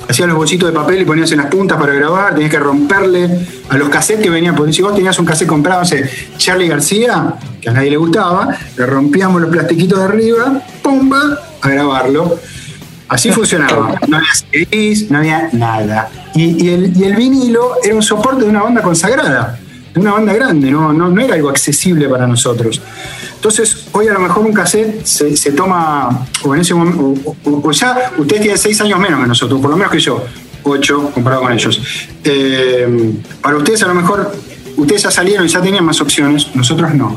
[0.07, 3.47] Hacías los bolsitos de papel y ponías en las puntas para grabar, tenías que romperle
[3.69, 6.67] a los cassettes que venían, porque si vos tenías un cassette comprado, no sé, Charlie
[6.67, 11.39] García, que a nadie le gustaba, le rompíamos los plastiquitos de arriba, ¡pumba!
[11.61, 12.37] a grabarlo.
[13.07, 13.95] Así funcionaba.
[14.07, 16.09] No había CDs, no había nada.
[16.35, 19.57] Y, y el, y el vinilo era un soporte de una banda consagrada,
[19.93, 22.81] de una banda grande, no, no, no era algo accesible para nosotros.
[23.35, 28.41] Entonces, hoy a lo mejor un cassette se, toma, o en ese o, ya ustedes
[28.41, 30.23] tienen seis años menos que nosotros, por lo menos que yo,
[30.63, 31.81] ocho comparado con ellos.
[32.23, 34.31] Eh, para ustedes a lo mejor,
[34.77, 37.15] ustedes ya salieron y ya tenían más opciones, nosotros no.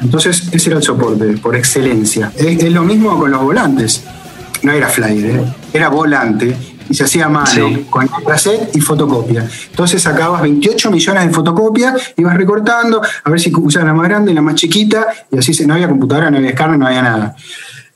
[0.00, 2.32] Entonces, ese era el soporte, por excelencia.
[2.36, 4.04] Es, es lo mismo con los volantes.
[4.62, 5.44] No era flyer, ¿eh?
[5.72, 6.56] era volante
[6.88, 7.86] y se hacía a mano, Sí.
[7.90, 9.48] con cassette y fotocopia.
[9.70, 14.32] Entonces sacabas 28 millones de fotocopias, ibas recortando, a ver si usabas la más grande,
[14.34, 17.36] la más chiquita, y así se, no había computadora, no había escáner, no había nada.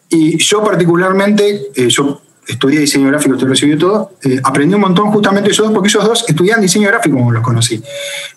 [0.08, 5.10] Y yo particularmente, eh, yo estudié diseño gráfico, esto recibió todo, eh, aprendí un montón
[5.10, 7.82] justamente ellos dos, porque ellos dos estudiaban diseño gráfico como los conocí.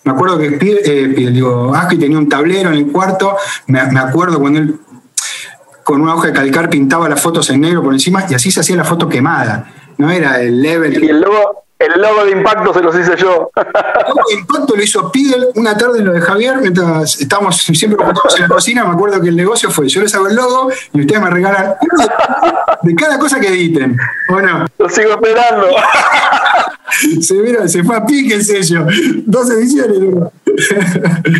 [0.04, 3.36] Me acuerdo que eh, digo, Aspi tenía un tablero en el cuarto,
[3.66, 4.78] me, me acuerdo cuando él
[5.86, 8.58] con una hoja de calcar pintaba las fotos en negro por encima y así se
[8.58, 9.72] hacía la foto quemada.
[9.98, 11.02] No era el level.
[11.02, 13.50] Y el logo, el logo de impacto se los hice yo.
[14.30, 18.34] El impacto lo hizo Pidel una tarde en lo de Javier, mientras estábamos siempre juntos
[18.36, 18.84] en la cocina.
[18.84, 21.74] Me acuerdo que el negocio fue: yo les hago el logo y ustedes me regalan
[21.80, 23.96] uno de, de cada cosa que editen.
[24.28, 25.66] Bueno, lo sigo esperando.
[27.20, 28.86] se, mira, se fue a pique el sello.
[29.24, 29.98] Dos ediciones.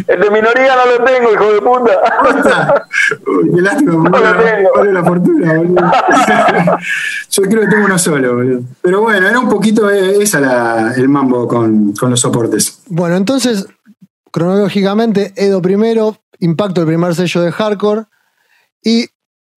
[0.06, 2.86] El de minoría no lo tengo, hijo de puta.
[3.26, 4.42] Uy, qué lástima, No lo boludo.
[4.44, 4.70] tengo.
[4.76, 5.76] Vale la fortuna, boludo.
[7.30, 8.60] Yo creo que tengo uno solo, boludo.
[8.82, 12.82] Pero bueno, era un poquito eh, esa la, el mambo con, con los soportes.
[12.88, 13.66] Bueno, entonces,
[14.30, 18.04] cronológicamente, Edo primero, Impacto el primer sello de hardcore
[18.82, 19.06] y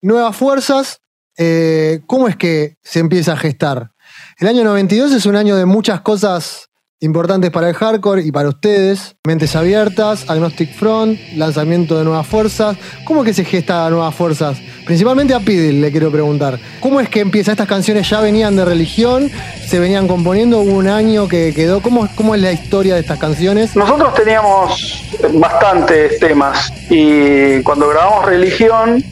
[0.02, 1.02] Nuevas Fuerzas,
[1.36, 3.92] eh, ¿cómo es que se empieza a gestar?
[4.38, 6.69] El año 92 es un año de muchas cosas
[7.00, 9.16] importantes para el hardcore y para ustedes.
[9.26, 12.76] Mentes abiertas, Agnostic Front, lanzamiento de Nuevas Fuerzas.
[13.04, 14.58] ¿Cómo es que se gesta Nuevas Fuerzas?
[14.84, 16.58] Principalmente a Pidil le quiero preguntar.
[16.80, 17.52] ¿Cómo es que empieza?
[17.52, 19.30] Estas canciones ya venían de religión,
[19.66, 21.80] se venían componiendo, hubo un año que quedó.
[21.80, 23.74] ¿Cómo, cómo es la historia de estas canciones?
[23.74, 25.02] Nosotros teníamos
[25.34, 29.02] bastantes temas y cuando grabamos Religión,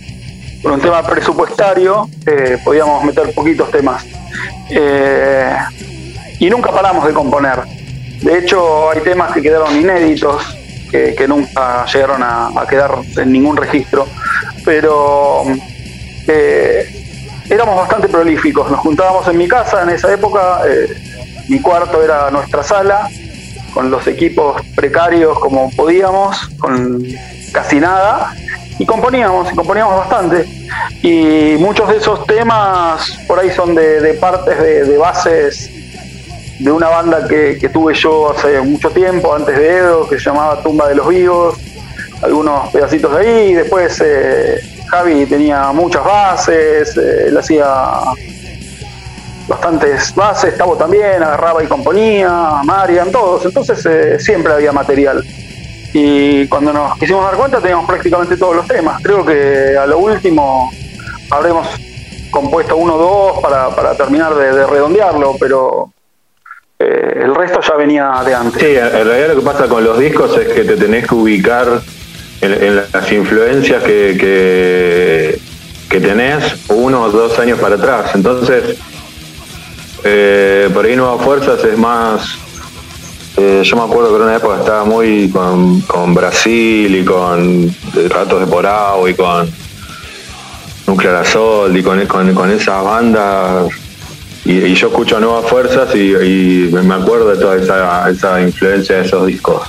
[0.62, 4.05] por un tema presupuestario, eh, podíamos meter poquitos temas.
[4.68, 5.57] Eh,
[6.39, 7.78] y nunca paramos de componer.
[8.23, 10.43] De hecho, hay temas que quedaron inéditos,
[10.91, 14.07] que, nunca llegaron a, quedar en ningún registro,
[14.64, 15.45] pero
[16.27, 16.89] eh,
[17.49, 18.71] éramos bastante prolíficos.
[18.71, 20.89] Nos juntábamos en mi casa en esa época, eh,
[21.49, 23.09] mi cuarto era nuestra sala,
[23.73, 27.05] con los equipos precarios como podíamos, con
[27.53, 28.35] casi nada,
[28.79, 30.45] y componíamos, y componíamos bastante.
[31.03, 35.78] Y muchos de esos temas por ahí son de, partes de bases
[36.59, 40.25] de una banda que, que tuve yo hace mucho tiempo, antes de Edo, que se
[40.25, 41.57] llamaba Tumba de los Vivos,
[42.23, 47.67] algunos pedacitos de ahí, después eh, Javi tenía muchas bases, eh, él hacía
[49.47, 55.25] bastantes bases, Tavo también, agarraba y componía, Marian, todos, entonces eh, siempre había material.
[55.93, 59.01] Y cuando nos quisimos dar cuenta teníamos prácticamente todos los temas.
[59.03, 60.71] Creo que a lo último
[61.31, 61.67] habremos
[62.31, 65.91] compuesto uno o dos para, para terminar de, de redondearlo, pero
[66.81, 68.62] eh, el resto ya venía de antes.
[68.62, 71.81] Sí, en realidad lo que pasa con los discos es que te tenés que ubicar
[72.41, 75.41] en, las influencias que, que,
[75.91, 78.12] que tenés uno o dos años para atrás.
[78.14, 78.76] Entonces,
[80.05, 82.39] eh, por ahí Nuevas Fuerzas es más...
[83.37, 87.74] eh, yo me acuerdo que en una época estaba muy con, Brasil y con
[88.09, 89.51] Ratos de Porao y con
[90.87, 93.68] Nuclear Assault y con, con, con esas bandas
[94.49, 99.27] y, yo escucho Nuevas Fuerzas y, me acuerdo de toda esa, esa influencia de esos
[99.27, 99.69] discos.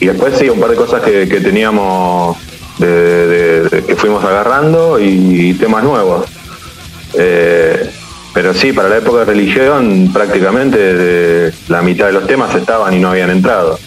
[0.00, 2.36] Y después sí, un par de cosas que, teníamos,
[2.78, 6.26] que fuimos agarrando y, temas nuevos.
[7.14, 7.90] Eh,
[8.34, 12.98] pero sí, para la época de religión prácticamente la mitad de los temas estaban y
[12.98, 13.78] no habían entrado.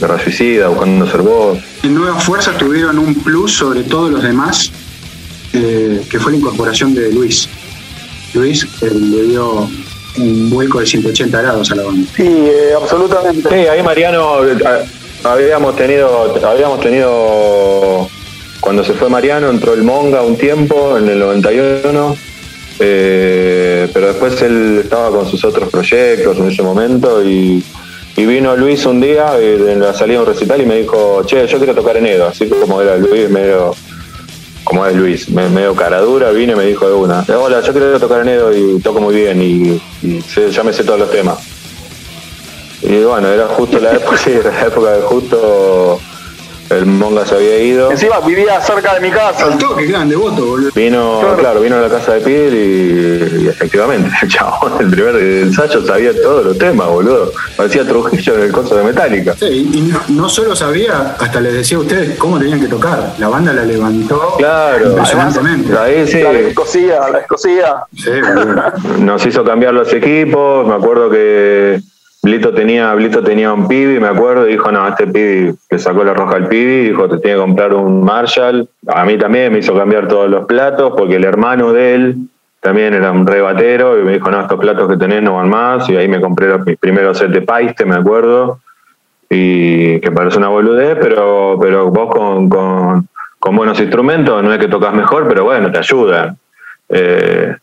[0.00, 1.58] Guerra Suicida, Buscando Ser Vos.
[1.82, 4.70] En Nuevas Fuerzas tuvieron un plus sobre todos los demás,
[5.52, 7.48] eh, que fue la incorporación de Luis.
[8.34, 9.68] Luis eh, le dio
[10.18, 12.08] un vuelco de 180 grados a la banda.
[12.16, 13.48] Sí, eh, absolutamente.
[13.48, 14.56] Sí, ahí Mariano eh,
[15.24, 18.08] habíamos tenido, habíamos tenido
[18.60, 22.16] cuando se fue Mariano entró el Monga un tiempo en el 91.
[22.80, 27.62] eh, Eh, pero después él estaba con sus otros proyectos en ese momento y,
[28.16, 31.58] vino Luis un día en la salida de un recital y me dijo, che, yo
[31.58, 33.74] quiero tocar en Edo, así como era Luis, medio
[34.66, 38.00] como es Luis, medio cara dura, vino y me dijo de una, hola, yo quiero
[38.00, 39.80] tocar en Edo y toco muy bien y,
[40.50, 41.38] ya me sé todos los temas.
[42.82, 46.00] Y bueno, era justo la época, sí, era la época de justo
[46.70, 47.90] el Monga se había ido.
[47.90, 49.46] Encima vivía cerca de mi casa.
[49.46, 50.70] Al toque, grande voto, boludo.
[50.74, 51.60] Vino, claro.
[51.60, 56.44] vino a la casa de Pir y, efectivamente, el chabón, el primer ensayo sabía todos
[56.44, 57.32] los temas, boludo.
[57.56, 59.34] Parecía Trujillo en el coso de Metallica.
[59.38, 63.14] Sí, y no, solo sabía, hasta les decía a ustedes cómo tenían que tocar.
[63.18, 64.90] La banda la levantó claro.
[64.90, 65.76] impresionantemente.
[65.76, 66.20] Ahí sí.
[66.20, 67.84] La escocía, la escocía.
[67.96, 68.10] Sí,
[68.98, 71.80] Nos hizo cambiar los equipos, me acuerdo que
[72.26, 76.02] Blito tenía, Blito tenía un pibi, me acuerdo, y dijo, no, este pibi le sacó
[76.02, 78.68] la roja al pibi, dijo, te tiene que comprar un Marshall.
[78.88, 82.16] A mí también me hizo cambiar todos los platos, porque el hermano de él
[82.60, 85.88] también era un rebatero, y me dijo, no, estos platos que tenés no van más,
[85.88, 88.58] y ahí me compré los, mis primeros set de paiste, me acuerdo,
[89.30, 93.06] y que parece una boludez, pero, pero vos con, con,
[93.38, 96.36] con buenos instrumentos, no es que tocas mejor, pero bueno, te ayudan.
[96.88, 97.54] Eh,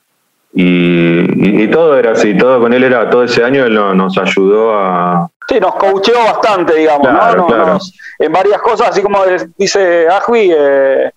[0.53, 5.29] y, todo era así, todo con él era, todo ese año él nos ayudó a...
[5.47, 7.79] Sí, nos coacheó bastante, digamos, ¿no?
[8.19, 9.19] en varias cosas, así como
[9.57, 11.11] dice Ajui, eh,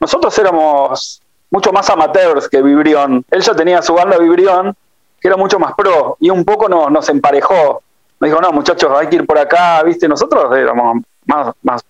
[0.00, 1.20] nosotros éramos
[1.50, 3.24] mucho más amateurs que Vibrión.
[3.30, 4.74] Él ya tenía su banda Vibrión,
[5.20, 7.82] que era mucho más pro, y un poco nos, nos emparejó.
[8.18, 10.08] Nos dijo, no, muchachos, hay que ir por acá, ¿viste?
[10.08, 11.84] Nosotros éramos más, más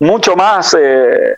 [0.00, 1.36] mucho más eh,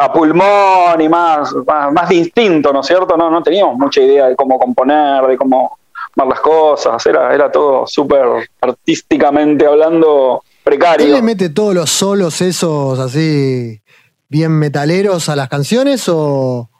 [0.00, 1.52] a pulmón y más,
[1.92, 3.16] más, distinto, ¿no es cierto?
[3.16, 5.78] No, no teníamos mucha idea de cómo componer, de cómo
[6.16, 11.06] armar las cosas, era, era todo súper artísticamente hablando precario.
[11.06, 13.80] ¿Él le mete todos los solos esos así
[14.28, 16.70] bien metaleros a las canciones o,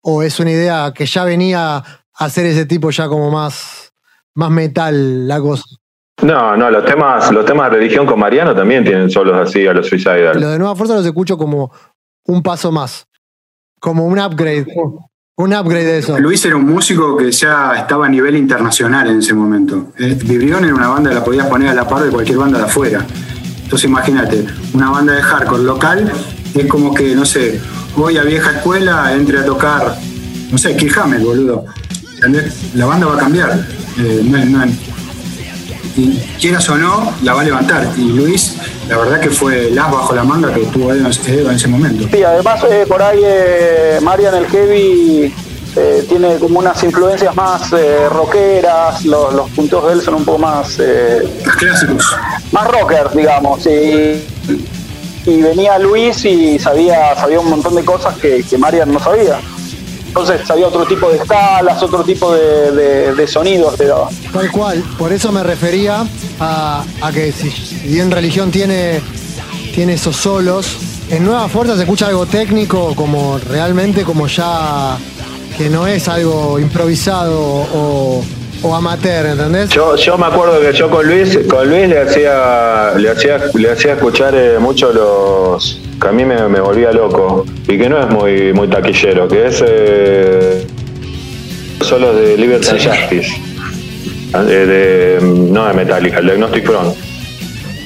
[0.00, 3.92] o es una idea que ya venía a hacer ese tipo ya como más,
[4.34, 5.64] más metal la cosa?
[6.22, 9.72] No, no, los temas, los temas de religión con Mariano también tienen solos así a
[9.72, 10.40] los Suicidal.
[10.40, 11.72] Lo de Nueva Fuerza los escucho como
[12.26, 13.06] un paso más,
[13.80, 14.66] como un upgrade.
[15.34, 16.18] Un upgrade de eso.
[16.18, 19.92] Luis era un músico que ya estaba a nivel internacional en ese momento.
[19.98, 22.58] Eh, Vibrión era una banda que la podías poner a la par de cualquier banda
[22.58, 23.04] de afuera.
[23.62, 26.12] Entonces imagínate, una banda de hardcore local
[26.54, 27.58] es como que, no sé,
[27.96, 29.96] voy a vieja escuela, entre a tocar,
[30.50, 31.64] no sé, Kill boludo.
[32.74, 33.66] La banda va a cambiar.
[33.98, 34.22] Eh,
[35.96, 37.88] y quieras o no, la va a levantar.
[37.96, 38.56] Y Luis,
[38.88, 42.08] la verdad que fue el as bajo la manga que tuvo en ese momento.
[42.10, 45.34] Sí, además eh, por ahí eh, Marian el Heavy
[45.76, 50.38] eh, tiene como unas influencias más eh, rockeras, los, puntos de él son un poco
[50.38, 50.78] más...
[51.46, 52.16] más clásicos.
[52.50, 53.66] Más rockers, digamos.
[53.66, 54.22] Y,
[55.24, 59.40] y venía Luis y sabía, sabía un montón de cosas que, que Marian no sabía.
[60.14, 63.76] Entonces había otro tipo de escalas, otro tipo de, sonidos
[64.30, 66.04] Tal cual, por eso me refería
[66.38, 66.84] a,
[67.14, 67.48] que si
[67.88, 69.00] bien religión tiene,
[69.74, 70.76] tiene esos solos,
[71.08, 74.98] en Nueva Fuerza se escucha algo técnico como realmente como ya
[75.56, 78.22] que no es algo improvisado o,
[78.74, 79.70] amateur, ¿entendés?
[79.70, 83.70] Yo, yo me acuerdo que yo con Luis, con Luis le hacía, le hacía, le
[83.70, 88.08] hacía escuchar eh, mucho los que a mí me, volvía loco y que no es
[88.08, 90.66] muy, muy taquillero, que es eh,
[91.80, 93.32] solo de Liberty Justice,
[94.32, 96.94] de, no de Metallica, el Diagnostic Front.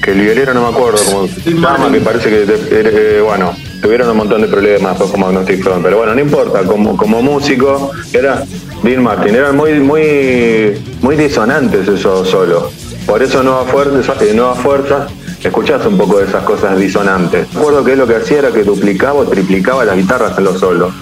[0.03, 4.41] Que el violero no me acuerdo llama, que parece que, eh, bueno, tuvieron un montón
[4.41, 8.43] de problemas pues, como Agnostic Front, pero bueno, no importa, como, como músico, era
[8.83, 12.71] Dean Martin, eran muy, muy, muy disonantes esos solos.
[13.05, 15.07] Por eso Nueva Fuerza, Nueva Fuerza
[15.43, 17.51] escuchás un poco de esas cosas disonantes.
[17.53, 20.93] Recuerdo que lo que hacía era que duplicaba o triplicaba las guitarras en los solos.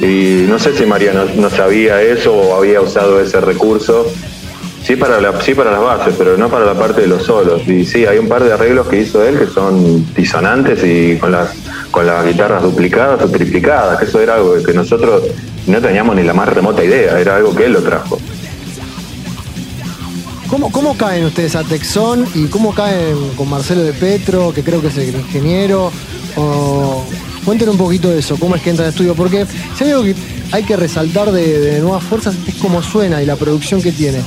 [0.00, 4.06] Y no sé si María no, sabía eso o había usado ese recurso.
[4.82, 7.66] Sí para, la, sí para las bases, pero no para la parte de los solos.
[7.66, 11.32] Y sí, hay un par de arreglos que hizo él que son disonantes y con
[11.32, 11.54] las,
[11.90, 15.22] con las guitarras duplicadas o triplicadas, que eso era algo que nosotros
[15.66, 18.18] no teníamos ni la más remota idea, era algo que él lo trajo.
[20.54, 24.86] ¿Cómo, caen ustedes a Texón y cómo caen con Marcelo de Petro, que creo que
[24.86, 25.90] es el ingeniero?
[26.36, 27.04] O,
[27.44, 29.46] cuéntenme un poquito de eso, cómo es que entra al estudio, porque
[29.76, 30.14] si hay algo que
[30.52, 34.20] hay que resaltar de, Nuevas Fuerzas es cómo suena y la producción que tiene.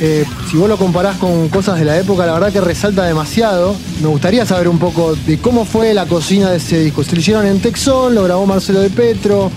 [0.00, 3.74] Eh, si vos lo comparás con cosas de la época, la verdad que resalta demasiado.
[4.00, 7.02] Me gustaría saber un poco de cómo fue la cocina de ese disco.
[7.02, 8.14] ¿Se lo hicieron en Texón?
[8.14, 9.50] ¿Lo grabó Marcelo de Petro?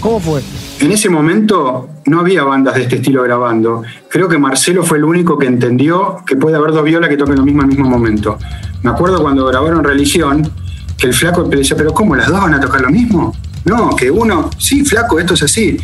[0.00, 0.42] ¿Cómo fue?
[0.80, 3.82] En ese momento no había bandas de este estilo grabando.
[4.08, 7.36] Creo que Marcelo fue el único que entendió que puede haber dos violas que toquen
[7.36, 8.38] lo mismo al mismo momento.
[8.82, 10.50] Me acuerdo cuando grabaron Religión,
[10.96, 12.14] que el flaco decía, pero ¿cómo?
[12.14, 13.34] ¿Las dos van a tocar lo mismo?
[13.66, 15.76] no, que uno, sí, flaco, esto es así.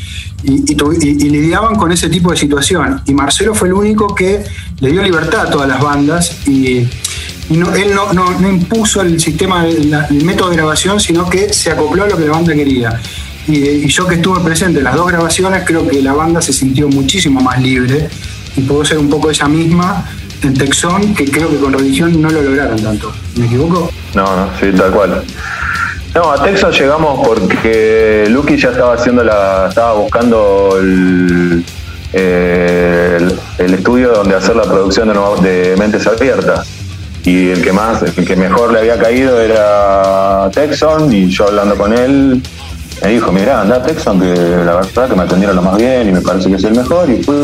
[0.44, 3.00] Y, y, lidiaban con ese tipo de situación.
[3.06, 4.44] Y Marcelo fue el único que
[4.78, 6.88] le dio libertad a todas las bandas y,
[7.50, 12.04] no, él no, no, impuso el sistema, el método de grabación, sino que se acopló
[12.04, 13.00] a lo que la banda quería.
[13.48, 16.88] Y, yo que estuve presente en las dos grabaciones, creo que la banda se sintió
[16.88, 18.08] muchísimo más libre
[18.56, 20.04] y pudo ser un poco esa misma
[20.42, 23.12] en Texón, que creo que con religión no lo lograron tanto.
[23.36, 23.90] ¿Me equivoco?
[24.14, 25.22] No, no, sí, tal cual.
[26.14, 29.66] No, a Texas llegamos porque Lucky ya estaba haciendo la.
[29.68, 31.64] estaba buscando el,
[32.12, 35.08] el, estudio donde hacer la producción
[35.42, 36.68] de, de, Mentes Abiertas.
[37.24, 41.76] Y el que más, el que mejor le había caído era Texon, y yo hablando
[41.76, 42.42] con él,
[43.02, 44.34] me dijo, mira, anda a Texon, que
[44.64, 47.10] la verdad que me atendieron lo más bien y me parece que es el mejor,
[47.10, 47.34] y fui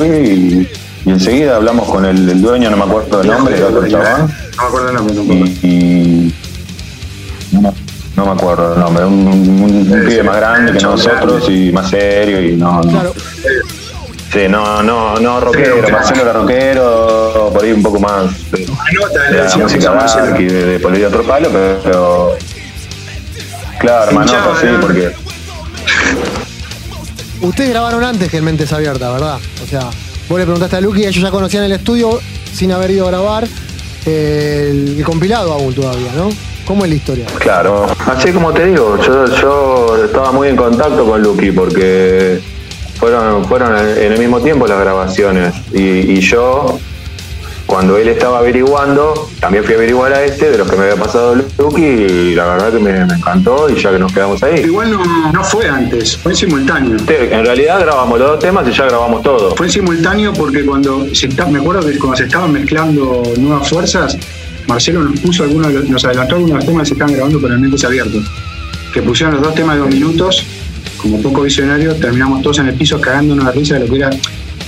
[1.04, 4.30] y, enseguida hablamos con el, dueño, no me acuerdo el nombre, el otro chabón.
[4.56, 5.14] No me acuerdo el nombre,
[5.62, 6.34] Y,
[7.52, 12.42] no, me acuerdo el nombre, un, un, pibe más grande que nosotros y más serio
[12.42, 12.80] y no.
[12.82, 13.02] no.
[14.32, 18.58] Sí, no, no, no rockero, sí, Marcelo era rockero, por ahí un poco más de,
[18.58, 21.48] de la música y de, de, por ahí otro palo,
[21.82, 22.36] pero,
[23.78, 25.14] claro, manota, sí, porque
[27.40, 29.38] Ustedes grabaron antes que el Mentes Abierta, ¿verdad?
[29.62, 29.90] O sea,
[30.28, 32.18] vos le preguntaste a Lucky ellos ya conocían el estudio
[32.52, 33.46] sin haber ido a grabar
[34.06, 36.30] eh, el, compilado aún todavía, ¿no?
[36.66, 37.26] ¿Cómo es la historia?
[37.38, 42.40] Claro, así como te digo, yo, yo estaba muy en contacto con Lucky porque
[42.98, 46.78] fueron, fueron en el mismo tiempo las grabaciones y yo
[47.68, 50.96] cuando él estaba averiguando, también fui a averiguar a este de lo que me había
[50.96, 54.60] pasado Lucky y la verdad que me, encantó y ya que nos quedamos ahí.
[54.60, 54.98] Igual
[55.34, 56.96] no, fue antes, fue en simultáneo.
[57.06, 59.54] en realidad grabamos los dos temas y ya grabamos todo.
[59.54, 64.16] Fue en simultáneo porque cuando se me acuerdo que cuando se estaban mezclando nuevas fuerzas,
[64.66, 67.84] Marcelo nos puso algunos, nos adelantó algunos temas que se estaban grabando con el Mentes
[67.84, 68.24] Abiertos.
[68.94, 70.42] Que pusieron los dos temas de dos minutos,
[70.96, 74.08] como poco visionario, terminamos todos en el piso cagándonos de risa de lo que era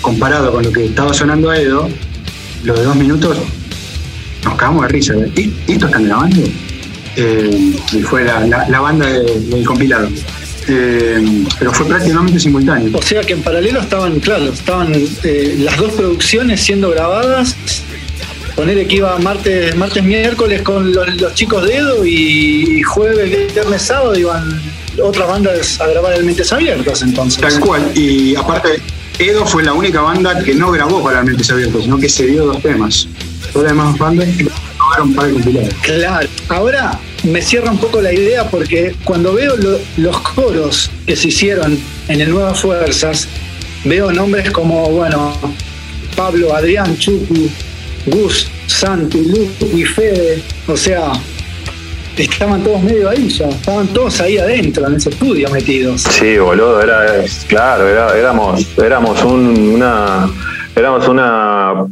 [0.03, 1.89] comparado con lo que estaba sonando a Edo
[2.65, 3.39] lo de dos minutos,
[4.45, 5.15] nos cagamos de risa.
[5.37, 6.43] ¿Y esto están grabando?
[7.17, 10.09] Eh, y fue la, banda del compilado.
[10.69, 12.97] Eh, pero fue prácticamente simultáneo.
[12.97, 17.57] O sea que en paralelo estaban, claro, estaban eh, las dos producciones siendo grabadas.
[18.55, 24.19] Poner que iba martes, martes, miércoles con los, chicos de Edo y jueves, viernes, sábado
[24.19, 24.61] iban
[25.03, 27.41] otras bandas a grabar el Mentes Abiertas entonces.
[27.41, 27.91] Tal cual.
[27.95, 28.81] Y aparte
[29.21, 32.47] Edo fue la única banda que no grabó para Mentes Abiertos, sino que se dio
[32.47, 33.07] dos temas.
[33.53, 36.29] Todas las demás bandas grabaron para el Claro.
[36.49, 39.57] Ahora me cierra un poco la idea porque cuando veo
[39.99, 43.29] los coros que se hicieron en el Nuevas Fuerzas,
[43.85, 45.37] veo nombres como, bueno,
[46.17, 47.51] Pablo, Adrián, Chucu,
[48.07, 50.43] Gus, Santi, Luke y Fede.
[50.67, 51.13] O sea,
[52.23, 56.03] estaban todos medio ahí ya, estaban todos ahí adentro, en ese estudio metidos.
[56.03, 57.07] Sí, boludo, era,
[57.49, 60.29] claro, éramos, éramos una,
[60.75, 61.87] éramos una,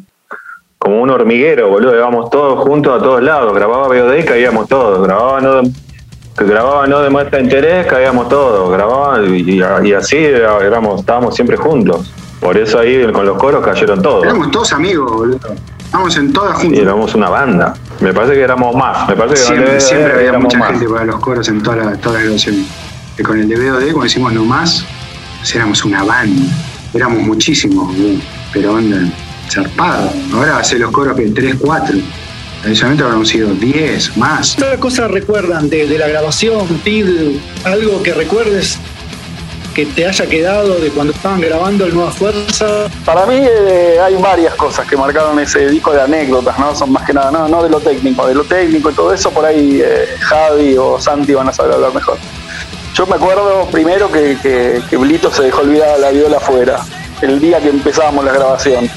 [0.78, 5.40] como un hormiguero, boludo, íbamos todos juntos a todos lados, grababa VOD, caíamos todos, grababa
[5.40, 5.62] no,
[6.36, 9.60] grababa no demuestra interés, caíamos todos, grababa y,
[9.92, 12.12] así éramos, estábamos siempre juntos.
[12.40, 14.24] Por eso ahí con los coros cayeron todos.
[14.24, 15.40] Éramos todos amigos, boludo.
[15.78, 16.78] Estábamos en todas juntas.
[16.78, 17.74] Y éramos una banda.
[18.00, 19.08] Me parece que éramos más.
[19.08, 22.20] Me parece que siempre, siempre había mucha gente para los coros en todas las toda
[22.20, 22.66] grabaciones.
[23.16, 24.84] Que con el DVOD, cuando decimos no más,
[25.38, 26.52] pues éramos una banda.
[26.94, 27.94] Éramos muchísimos,
[28.52, 28.98] pero onda,
[29.50, 30.10] zarpado.
[30.32, 31.96] Ahora hace los coros que 3, 4.
[32.64, 34.56] Adicionalmente habrán sido 10, más.
[34.56, 37.06] ¿Qué cosa recuerdan de, de la grabación, Pid?
[37.64, 38.78] ¿Algo que recuerdes
[39.78, 42.88] que te haya quedado de cuando estaban grabando el Nueva Fuerza?
[43.04, 46.74] Para mí eh, hay varias cosas que marcaron ese disco de anécdotas, ¿no?
[46.74, 49.44] Son más que nada, no, de lo técnico, de lo técnico y todo eso, por
[49.46, 52.18] ahí eh, Javi o Santi van a saber hablar mejor.
[52.92, 54.36] Yo me acuerdo primero que,
[54.90, 56.80] que, Blito se dejó olvidar la viola afuera,
[57.22, 58.90] el día que empezábamos la grabación.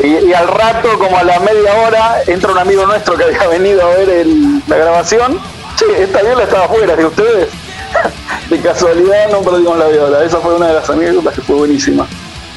[0.00, 3.82] Y, al rato, como a la media hora, entra un amigo nuestro que había venido
[3.82, 4.24] a ver
[4.68, 5.40] la grabación.
[5.74, 7.63] Sí, esta viola estaba afuera, de ustedes
[8.50, 10.24] de casualidad no perdimos la viola.
[10.24, 12.06] Esa fue una de las anécdotas que fue buenísima.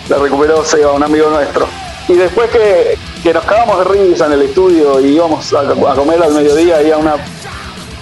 [0.09, 1.67] La recuperó Seba, un amigo nuestro.
[2.07, 2.97] Y después que,
[3.33, 5.63] nos cagamos de risa en el estudio y íbamos a,
[5.95, 7.15] comer al mediodía, había una,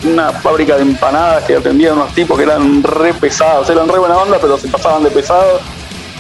[0.04, 4.18] una fábrica de empanadas que atendían unos tipos que eran re pesados, eran re buena
[4.18, 5.62] onda, pero se pasaban de pesados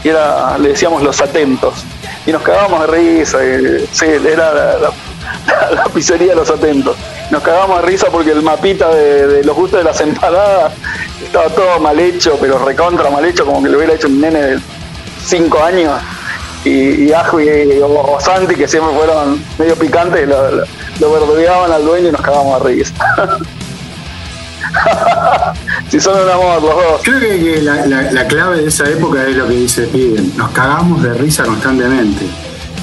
[0.03, 1.83] y era, le decíamos los atentos.
[2.25, 3.37] Y nos cagábamos de risa,
[3.91, 6.97] sí, era la, pizzería de los atentos.
[7.29, 10.73] Nos cagábamos de risa porque el mapita de los gustos de las empanadas
[11.23, 14.41] estaba todo mal hecho, pero recontra mal hecho, como que lo hubiera hecho un nene
[14.41, 14.59] de
[15.25, 16.01] 5 años.
[16.63, 17.47] Y, y Ajo y,
[17.81, 20.51] o, Santi, que siempre fueron medio picantes, lo,
[20.99, 22.93] lo, verdugueaban al dueño y nos cagábamos a risa.
[25.89, 27.01] si son un amor los dos.
[27.03, 30.35] Creo que, la, clave de esa época es lo que dice Piden.
[30.35, 32.25] Nos cagamos de risa constantemente.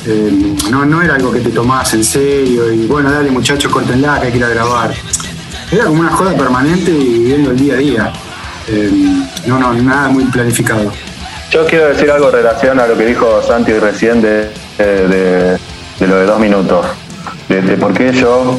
[0.07, 4.19] Eh, no, no era algo que te tomabas en serio y bueno, dale muchachos, contenla
[4.19, 4.93] que hay que ir a grabar.
[5.71, 8.13] Era como una joda permanente y viviendo el día a día.
[8.69, 8.91] Eh,
[9.47, 10.93] no, no, nada muy planificado.
[11.51, 15.59] Yo quiero decir algo en relación a lo que dijo Santi recién de, de,
[16.01, 16.87] lo de dos minutos.
[17.49, 18.59] De, por qué yo,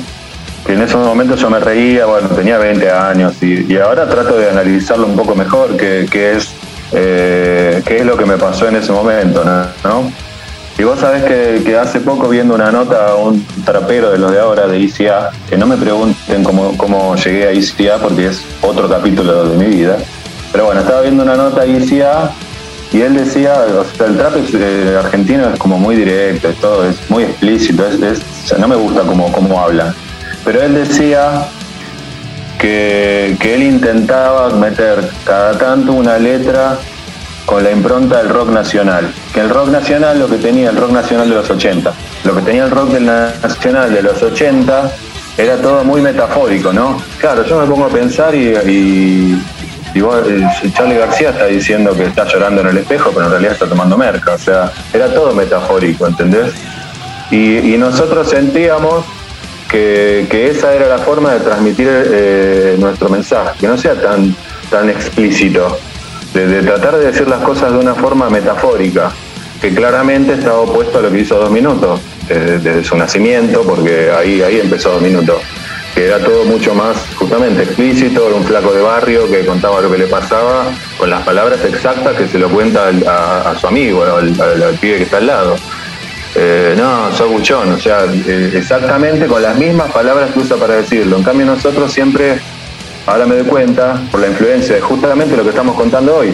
[0.66, 4.50] que en esos momentos yo me reía, bueno, tenía 20 años y, ahora trato de
[4.50, 6.54] analizarlo un poco mejor, qué es,
[6.92, 9.44] eh, qué es lo que me pasó en ese momento,
[9.84, 10.12] ¿no?
[10.78, 14.40] Y vos sabés que, hace poco viendo una nota a un trapero de los de
[14.40, 18.90] ahora, de ICA, que no me pregunten cómo, cómo llegué a ICA porque es otro
[18.90, 19.98] capítulo de mi vida.
[20.52, 22.32] Pero bueno, estaba viendo una nota a ICA
[22.92, 26.88] y él decía, o sea, el trap eh, argentino es como muy directo, es todo,
[26.88, 28.22] es muy explícito, es,
[28.58, 29.94] no me gusta cómo, cómo habla.
[30.44, 31.46] Pero él decía
[32.60, 36.78] que, que él intentaba meter cada tanto una letra
[37.46, 39.12] con la impronta del rock nacional.
[39.34, 42.42] Que el rock nacional, lo que tenía el rock nacional de los 80, lo que
[42.42, 44.92] tenía el rock nacional de los 80
[45.38, 47.02] era todo muy metafórico, ¿no?
[47.20, 48.54] Claro, yo me pongo a pensar y,
[49.94, 53.32] y, vos, eh, Charlie García está diciendo que está llorando en el espejo, pero en
[53.32, 56.54] realidad está tomando merca, o sea, era todo metafórico, ¿entendés?
[57.32, 59.06] Y, nosotros sentíamos
[59.70, 64.36] que, esa era la forma de transmitir eh, nuestro mensaje, que no sea tan,
[64.70, 65.80] tan explícito
[66.34, 69.12] de, tratar de decir las cosas de una forma metafórica,
[69.62, 74.42] que claramente estaba opuesto a lo que hizo Dos Minutos, desde, su nacimiento, porque ahí,
[74.42, 75.42] ahí empezó Dos Minutos,
[75.94, 79.92] que era todo mucho más justamente explícito, era un flaco de barrio que contaba lo
[79.92, 80.66] que le pasaba
[80.98, 84.34] con las palabras exactas que se lo cuenta a, su amigo, al,
[84.80, 85.56] pibe que está al lado.
[86.36, 90.78] Eh, no, sos buchón, o sea, eh, exactamente con las mismas palabras que usa para
[90.78, 91.18] decirlo.
[91.18, 92.40] En cambio nosotros siempre
[93.06, 96.34] ahora me doy cuenta, por la influencia de justamente lo que estamos contando hoy,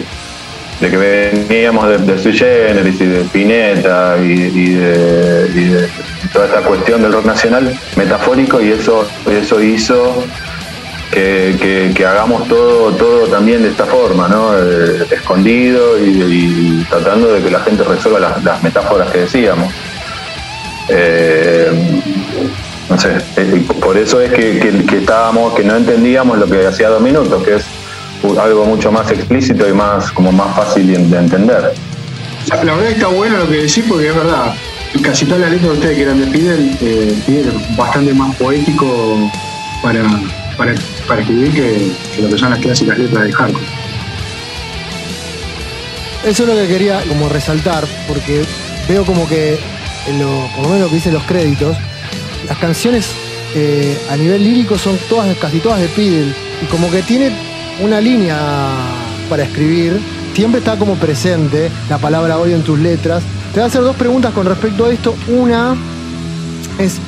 [0.80, 5.88] de que veníamos de, de Sui Generis y de Pineta y, de,
[6.32, 10.24] toda esta cuestión del rock nacional metafórico y eso, eso hizo
[11.10, 14.56] que, hagamos todo, todo también de esta forma, ¿no?
[15.10, 19.72] escondido y, tratando de que la gente resuelva las, metáforas que decíamos.
[20.88, 21.70] Eh,
[22.90, 27.00] no sé, eh, por eso es que, estábamos, que no entendíamos lo que hacía dos
[27.00, 27.64] minutos, que es
[28.36, 31.72] algo mucho más explícito y más como más fácil de entender.
[32.48, 34.54] La, verdad está bueno lo que decís porque es verdad.
[35.04, 37.44] Casi todas las letras de ustedes que eran de Fidel, eh,
[37.76, 39.30] bastante más poético
[39.84, 40.02] para,
[40.56, 40.72] para,
[41.20, 43.64] escribir que, lo que son las clásicas letras de hardcore.
[46.24, 48.42] Eso es lo que quería como resaltar, porque
[48.88, 49.60] veo como que,
[50.56, 51.76] por lo menos lo que dicen los créditos,
[52.48, 53.08] las canciones
[53.54, 56.34] eh, a nivel lírico son todas, casi todas de Pidel.
[56.62, 57.30] Y como que tiene
[57.82, 58.38] una línea
[59.28, 60.00] para escribir.
[60.34, 63.22] Siempre está como presente la palabra odio en tus letras.
[63.52, 65.14] Te voy a hacer dos preguntas con respecto a esto.
[65.28, 65.76] Una
[66.78, 66.98] es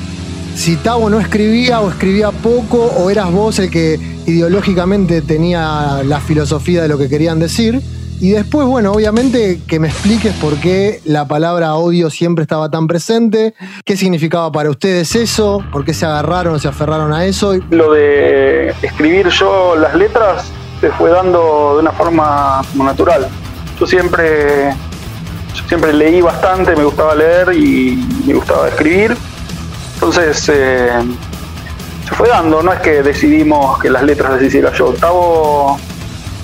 [0.57, 6.20] si Tavo no escribía o escribía poco o eras vos el que ideológicamente tenía la
[6.20, 7.80] filosofía de lo que querían decir.
[8.22, 12.86] Y después, bueno, obviamente que me expliques por qué la palabra odio siempre estaba tan
[12.86, 13.52] presente,
[13.84, 17.54] qué significaba para ustedes eso, por qué se agarraron se aferraron a eso.
[17.70, 23.26] Lo de escribir yo las letras se fue dando de una forma natural.
[23.80, 24.72] Yo siempre,
[25.66, 29.16] siempre leí bastante, me gustaba leer y me gustaba escribir.
[29.94, 30.92] Entonces eh,
[32.08, 34.94] se fue dando, no es que decidimos que las letras las hiciera yo.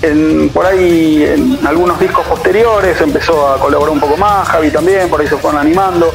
[0.01, 5.09] Tavo por ahí en algunos discos posteriores empezó a colaborar un poco más, Javi también,
[5.09, 6.13] por ahí se fueron animando.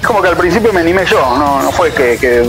[0.00, 2.48] Es como que al principio me animé yo, no, no fue que,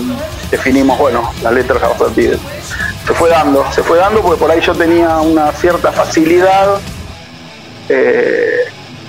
[0.52, 4.62] definimos, bueno, las letras a los Se fue dando, se fue dando porque por ahí
[4.62, 6.80] yo tenía una cierta facilidad
[7.90, 8.66] eh,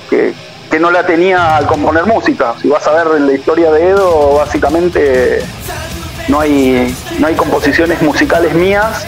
[0.08, 0.32] que,
[0.70, 2.54] que no la tenía al componer música.
[2.60, 5.42] Si vas a ver en la historia de Edo, básicamente
[6.28, 9.06] no hay, no hay composiciones musicales mías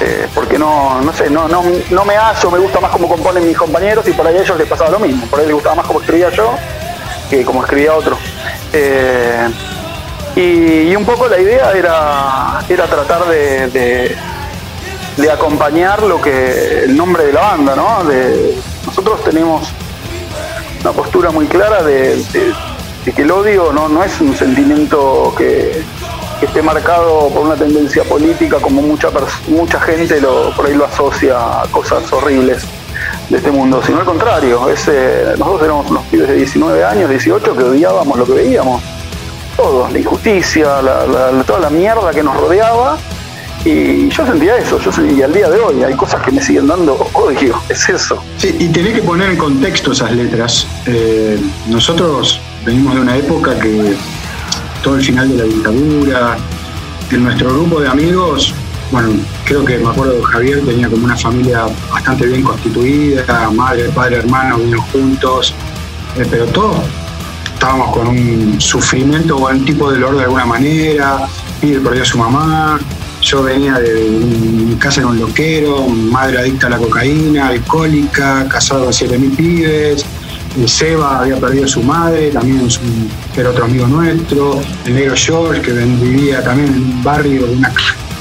[0.00, 3.46] eh, porque no, no sé, no, no, no me hallo, me gusta más como componen
[3.46, 5.86] mis compañeros y por ahí ellos les pasaba lo mismo, por ahí les gustaba más
[5.86, 6.54] como escribía yo
[7.30, 8.16] que como escribía otro.
[8.72, 9.48] Eh,
[10.36, 14.16] y, un poco la idea era, era tratar de,
[15.16, 18.04] de, acompañar lo que el nombre de la banda, ¿no?
[18.04, 19.68] De, nosotros tenemos
[20.82, 22.22] una postura muy clara de,
[23.04, 25.82] que el odio no, no es un sentimiento que,
[26.38, 29.08] que esté marcado por una tendencia política como mucha
[29.48, 32.64] mucha gente lo, por ahí lo asocia a cosas horribles
[33.28, 34.88] de este mundo, sino al contrario, es,
[35.38, 38.82] nosotros éramos unos pibes de 19 años, 18 que odiábamos lo que veíamos,
[39.56, 40.80] todo, la injusticia,
[41.46, 42.98] toda la mierda que nos rodeaba
[43.64, 46.68] Y yo sentía eso, yo y al día de hoy hay cosas que me siguen
[46.68, 48.22] dando odio, es eso.
[48.36, 50.66] Sí, y tenés que poner en contexto esas letras.
[50.86, 53.96] Eh, nosotros venimos de una época que
[54.86, 56.36] todo el final de la dictadura,
[57.10, 58.54] en nuestro grupo de amigos,
[58.92, 59.08] bueno,
[59.44, 64.58] creo que me acuerdo Javier tenía como una familia bastante bien constituida, madre, padre, hermano,
[64.58, 65.52] vinieron juntos,
[66.16, 66.76] eh, pero todos
[67.52, 71.26] estábamos con un sufrimiento o un tipo de dolor de alguna manera,
[71.60, 72.78] Pide perdió a su mamá,
[73.22, 78.84] yo venía de mi casa en un loquero, madre adicta a la cocaína, alcohólica, casado
[78.84, 80.06] con siete mil pibes.
[80.66, 82.66] Seba había perdido a su madre, también
[83.36, 84.60] era otro amigo nuestro.
[84.84, 87.72] El negro George, que vivía también en un barrio de una,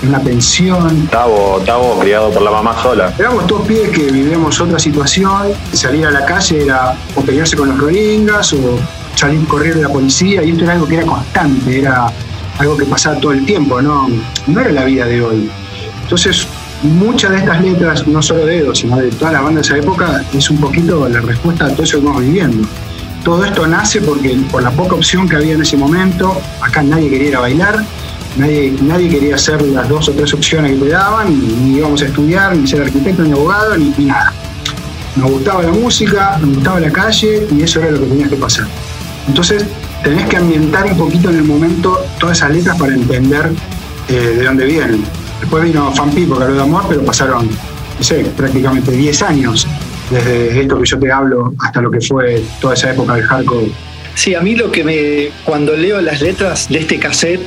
[0.03, 1.07] una pensión.
[1.07, 3.13] Tavo, Tavo criado por la mamá sola.
[3.17, 5.53] Éramos todos pibes que vivíamos otra situación.
[5.71, 8.77] Salir a la calle era o pelearse con los rolingas o
[9.15, 10.43] salir correr de la policía.
[10.43, 12.07] Y esto era algo que era constante, era
[12.59, 14.07] algo que pasaba todo el tiempo, no,
[14.47, 15.49] no era la vida de hoy.
[16.03, 16.47] Entonces,
[16.85, 19.77] muchas de estas letras, no solo de Edo, sino de toda la banda de esa
[19.77, 22.67] época, es un poquito la respuesta a todo eso que estamos viviendo.
[23.23, 27.09] Todo esto nace porque por la poca opción que había en ese momento, acá nadie
[27.09, 27.83] quería ir a bailar,
[28.37, 31.33] nadie, nadie quería hacer las dos o tres opciones que te daban,
[31.63, 34.31] ni, íbamos a estudiar, ni ser arquitecto, ni abogado, ni, nada.
[35.15, 38.35] Nos gustaba la música, nos gustaba la calle y eso era lo que tenía que
[38.35, 38.67] pasar.
[39.27, 39.65] Entonces,
[40.03, 43.51] tenés que ambientar un poquito en el momento todas esas letras para entender
[44.07, 45.03] eh, de dónde vienen.
[45.39, 47.49] Después vino Fan porque habló de amor, pero pasaron,
[47.97, 49.67] no sé, prácticamente 10 años
[50.09, 53.71] desde esto que yo te hablo hasta lo que fue toda esa época del hardcore.
[54.15, 55.29] Sí, a mí lo que me.
[55.43, 57.41] Cuando leo las letras de este cassette,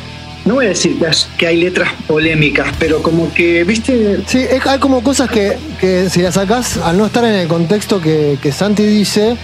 [0.45, 0.99] no voy a decir
[1.37, 4.23] que hay letras polémicas, pero como que, ¿viste?
[4.27, 8.01] Sí, hay como cosas que, que si las sacás, al no estar en el contexto
[8.01, 9.37] que, que Santi dice,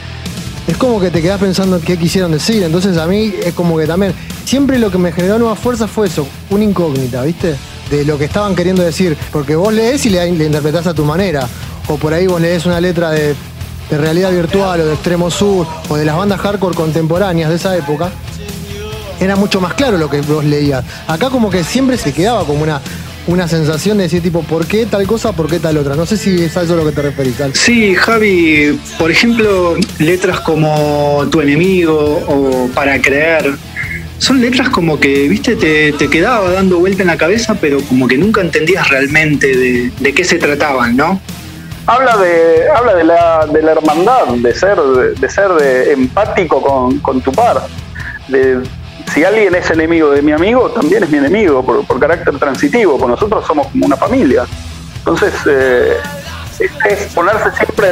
[0.66, 2.62] es como que te quedás pensando qué quisieron decir.
[2.62, 4.12] Entonces a mí es como que también,
[4.44, 7.54] siempre lo que me generó nueva fuerza fue eso, una incógnita, ¿viste?
[7.90, 9.16] De lo que estaban queriendo decir.
[9.32, 11.48] Porque vos lees y le, interpretás a tu manera.
[11.88, 13.34] O por ahí vos lees una letra de,
[13.90, 17.76] de realidad virtual o de extremo sur o de las bandas hardcore contemporáneas de esa
[17.76, 18.10] época.
[19.20, 20.84] Era mucho más claro lo que vos leías.
[21.06, 22.80] Acá como que siempre se quedaba como una
[23.26, 25.94] una sensación de decir tipo, ¿por qué tal cosa, por qué tal otra?
[25.94, 27.36] No sé si es a eso a lo que te referís.
[27.54, 33.54] Sí, Javi, por ejemplo, letras como Tu enemigo o Para creer,
[34.24, 38.08] son letras como que, viste, te, te, quedaba dando vuelta en la cabeza, pero como
[38.08, 39.54] que nunca entendías realmente
[40.00, 41.20] de, qué se trataban, ¿no?
[41.86, 45.50] Habla de, habla de la, de la hermandad, de ser, de, ser
[45.90, 47.66] empático con, con tu par,
[48.28, 48.62] de
[49.12, 53.12] si alguien es enemigo de mi amigo, también es mi enemigo por, carácter transitivo, porque
[53.12, 54.46] nosotros somos como una familia.
[54.98, 55.98] Entonces, eh,
[56.88, 57.88] es, ponerse siempre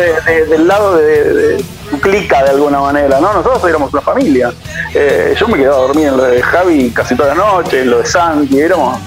[0.49, 1.63] del lado de,
[2.01, 3.33] clica de alguna manera, ¿no?
[3.33, 4.53] Nosotros éramos una familia.
[4.95, 7.91] Eh, yo me quedaba a dormir en lo de Javi casi toda la noche, en
[7.91, 8.99] lo de Santi, éramos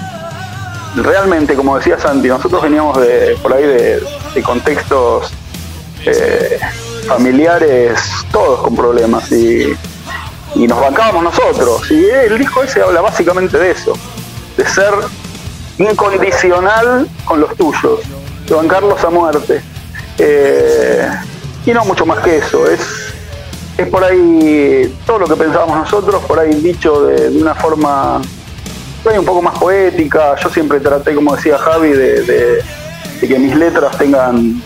[0.96, 5.32] realmente, como decía Santi, nosotros veníamos de por ahí de, contextos
[6.04, 6.58] eh,
[7.06, 7.98] familiares,
[8.30, 9.74] todos con problemas y
[10.56, 11.90] y nos bancábamos nosotros.
[11.90, 13.92] Y el disco ese habla básicamente de eso,
[14.56, 14.92] de ser
[15.78, 18.00] incondicional con los tuyos,
[18.46, 19.60] de bancarlos a muerte.
[20.18, 21.08] Eh,
[21.66, 22.80] y no mucho más que eso, es,
[23.76, 28.20] es por ahí todo lo que pensábamos nosotros, por ahí dicho de, una forma
[29.04, 30.34] un poco más poética.
[30.36, 32.62] Yo siempre traté, como decía Javi, de,
[33.20, 34.60] que mis letras tengan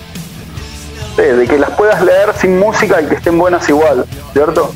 [1.16, 4.72] de que las puedas leer sin música y que estén buenas igual, ¿cierto?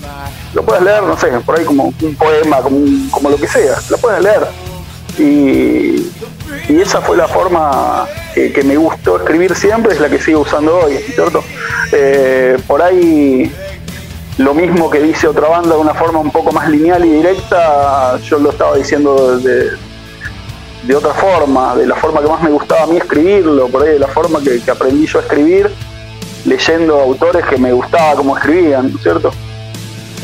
[0.55, 3.99] lo puedes leer, no sé, por ahí como un poema, como, lo que sea, lo
[3.99, 4.47] puedes leer.
[5.18, 6.11] Y,
[6.68, 10.97] esa fue la forma que, me gustó escribir siempre, es la que sigo usando hoy,
[11.14, 11.43] ¿cierto?
[11.93, 13.53] Eh, por ahí
[14.39, 18.19] lo mismo que dice otra banda de una forma un poco más lineal y directa,
[18.19, 19.71] yo lo estaba diciendo de,
[20.83, 23.91] de otra forma, de la forma que más me gustaba a mí escribirlo, por ahí
[23.91, 25.71] de la forma que, que aprendí yo a escribir,
[26.45, 29.31] leyendo autores que me gustaba como escribían, ¿cierto?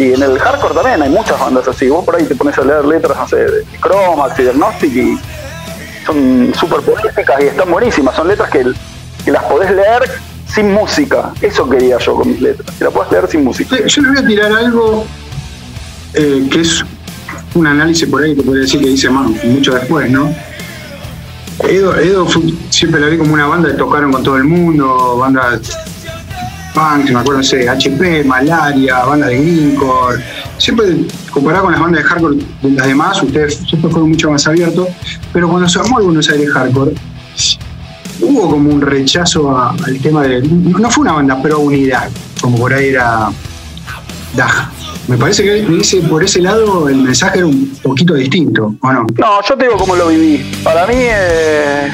[0.01, 1.89] Y en el hardcore también hay muchas bandas así.
[1.91, 5.19] Vos por ahí te pones a leer letras, no sé, de Chromax y Diagnostic y
[6.07, 8.15] son súper poéticas y están buenísimas.
[8.15, 8.65] Son letras que,
[9.31, 10.11] las podés leer
[10.55, 11.33] sin música.
[11.41, 12.77] Eso quería yo con mis letras.
[12.77, 13.77] Que las puedes leer sin música.
[13.87, 15.07] Yo les voy a tirar algo
[16.15, 16.85] eh, que es
[17.55, 20.33] un análisis por ahí que podría decir que hice más, mucho después, ¿no?
[21.69, 22.27] Edo, Edo
[22.71, 25.61] siempre la vi como una banda que tocaron con todo el mundo, banda
[26.75, 30.23] punk, me acuerdo, no sé, HP, Malaria, banda de Greencore.
[30.57, 34.47] Siempre comparado con las bandas de hardcore de las demás, ustedes siempre fueron mucho más
[34.47, 34.89] abiertos,
[35.33, 36.95] pero cuando se armó el Buenos Aires Hardcore,
[38.21, 40.43] hubo como un rechazo al tema de.
[40.43, 42.09] No fue una banda pro unidad,
[42.41, 43.31] como por ahí era
[44.35, 44.71] Daja.
[45.09, 49.07] me parece que por ese lado el mensaje era un poquito distinto, ¿o no?
[49.19, 50.45] No, yo te digo cómo lo viví.
[50.63, 51.91] Para mí eh,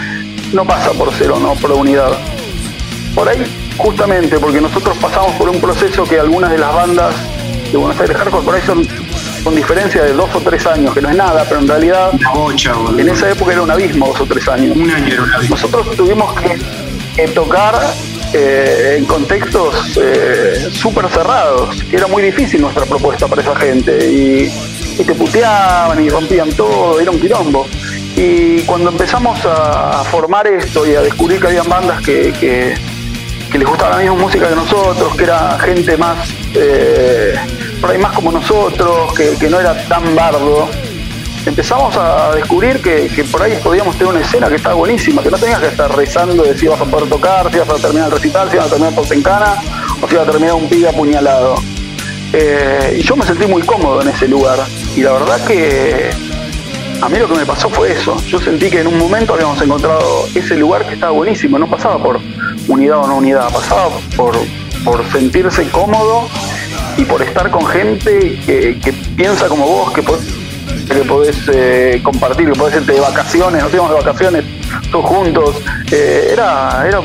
[0.53, 2.13] no pasa por cero, no por unidad.
[3.15, 3.43] Por ahí,
[3.79, 7.15] justamente, porque nosotros pasamos por un proceso que algunas de las bandas
[7.73, 8.87] de Buenos Aires Hardcore por ahí son
[9.47, 12.11] con diferencia de dos o tres años, que no es nada, pero en realidad
[12.99, 14.77] en esa época era un abismo, dos o tres años.
[14.77, 15.55] Un año era un abismo.
[15.55, 16.35] Nosotros tuvimos
[17.15, 17.81] que, tocar
[18.33, 23.97] eh, en contextos eh, súper cerrados, que era muy difícil nuestra propuesta para esa gente,
[24.11, 24.51] y,
[25.05, 27.69] te puteaban y rompían todo, era un quilombo.
[28.17, 32.75] Y cuando empezamos a, formar esto y a descubrir que había bandas que, que,
[33.57, 36.35] les gustaba la misma música que nosotros, que era gente más...
[36.53, 37.37] Eh,
[37.81, 40.69] por ahí más como nosotros, que, no era tan bardo,
[41.45, 45.39] empezamos a descubrir que, por ahí podíamos tener una escena que estaba buenísima, que no
[45.39, 48.13] tenías que estar rezando de si ibas a poder tocar, si ibas a terminar el
[48.13, 49.55] recital, si ibas a terminar por Sencana
[50.01, 51.57] o si ibas a terminar un pibe apuñalado.
[52.33, 54.59] Eh, y yo me sentí muy cómodo en ese lugar.
[54.95, 56.11] Y la verdad que
[57.01, 58.17] a mí lo que me pasó fue eso.
[58.27, 61.59] Yo sentí que en un momento habíamos encontrado ese lugar que estaba buenísimo.
[61.59, 62.21] No pasaba por
[62.69, 64.37] unidad o no unidad, pasaba por,
[64.85, 66.29] por sentirse cómodo
[66.97, 72.77] y por estar con gente que, piensa como vos, que, podés eh, compartir, que podés
[72.77, 74.45] irte de vacaciones, nos íbamos de vacaciones
[74.91, 75.57] todos juntos.
[75.91, 77.01] Eh, era, era,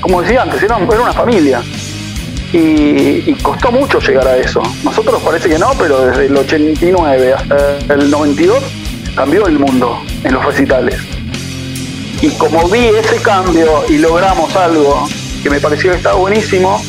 [0.00, 1.62] como decía antes, era, una familia.
[2.52, 4.60] Y, costó mucho llegar a eso.
[4.82, 8.62] Nosotros parece que no, pero desde el 89 hasta el 92
[9.14, 10.96] cambió el mundo en los recitales.
[12.20, 15.08] Y como vi ese cambio y logramos algo
[15.42, 16.82] que me pareció que estaba buenísimo,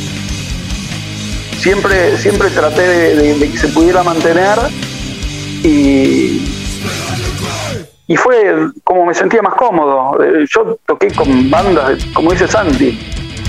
[1.62, 4.58] siempre, siempre traté de, que se pudiera mantener
[5.64, 6.42] y,
[8.08, 10.22] y fue como me sentía más cómodo.
[10.24, 12.98] Eh, yo toqué con bandas, como dice Santi,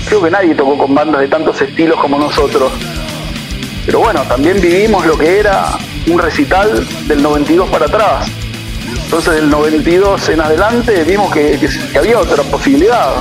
[0.07, 2.71] creo que nadie tocó con bandas de tantos estilos como nosotros.
[3.85, 5.69] Pero bueno, también vivimos lo que era
[6.07, 8.31] un recital del 92 para atrás.
[9.05, 11.59] Entonces del 92 en adelante vimos que
[11.97, 13.15] había otra posibilidad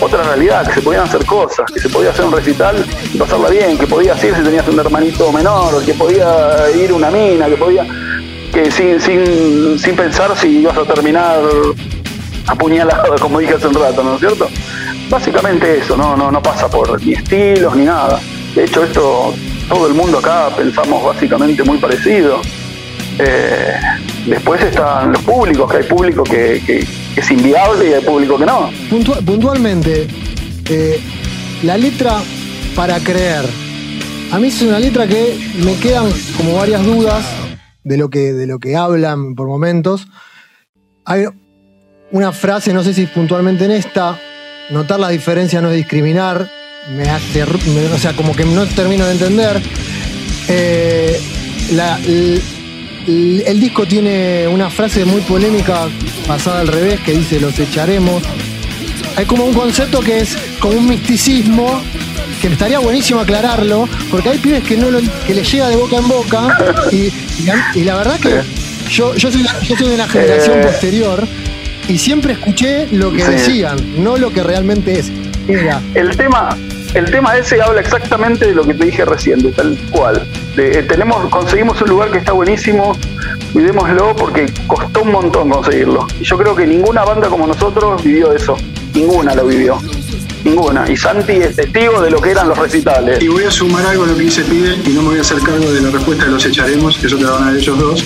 [0.00, 3.48] otra realidad, que se podían hacer cosas, que se podía hacer un recital y pasarla
[3.48, 7.56] bien, que podías ir si tenías un hermanito menor, que podía ir una mina, que
[7.56, 7.86] podía,
[8.52, 11.40] que sin, sin, sin pensar si ibas a terminar
[12.46, 14.48] apuñalado, como dije hace un rato, ¿no es cierto?
[15.08, 18.20] Básicamente eso, no, no, no pasa por ni estilos ni nada.
[18.54, 19.34] De hecho, esto,
[19.68, 22.40] todo el mundo acá pensamos básicamente muy parecido.
[23.18, 23.74] Eh,
[24.26, 26.84] después están los públicos, que hay público que
[27.16, 28.70] es inviable y hay público que no.
[29.24, 30.06] puntualmente,
[30.68, 31.00] eh,
[31.62, 32.22] la letra
[32.74, 33.44] para creer.
[34.32, 37.24] A mí es una letra que me quedan como varias dudas
[37.84, 40.08] de lo que, de lo que hablan por momentos.
[41.04, 41.26] Hay
[42.10, 44.18] una frase, no sé si puntualmente en esta,
[44.70, 46.50] notar la diferencia no es discriminar,
[46.96, 49.62] me hace, o sea, como que no termino de entender.
[50.48, 51.20] Eh,
[51.72, 51.98] la,
[53.06, 55.88] el, disco tiene una frase muy polémica
[56.26, 58.22] pasada al revés que dice los echaremos.
[59.16, 61.82] Hay como un concepto que es como un misticismo
[62.40, 65.96] que estaría buenísimo aclararlo, porque hay pibes que no lo, que le llega de boca
[65.96, 66.58] en boca
[66.92, 67.12] y,
[67.84, 68.42] la verdad que
[68.90, 70.62] yo, yo, soy, de una generación eh.
[70.62, 71.26] posterior
[71.88, 75.10] y siempre escuché lo que decían, no lo que realmente es.
[75.94, 76.56] El tema,
[76.94, 80.26] el tema ese habla exactamente de lo que te dije recién, de tal cual.
[80.56, 82.96] Eh, tenemos, conseguimos un lugar que está buenísimo,
[83.52, 86.06] cuidémoslo porque costó un montón conseguirlo.
[86.20, 88.56] Y yo creo que ninguna banda como nosotros vivió eso.
[88.94, 89.80] Ninguna lo vivió.
[90.44, 90.88] Ninguna.
[90.88, 93.20] Y Santi es testigo de lo que eran los recitales.
[93.20, 95.22] Y voy a sumar algo a lo que dice Pide y no me voy a
[95.22, 98.04] hacer cargo de la respuesta los echaremos, eso te van a ellos dos.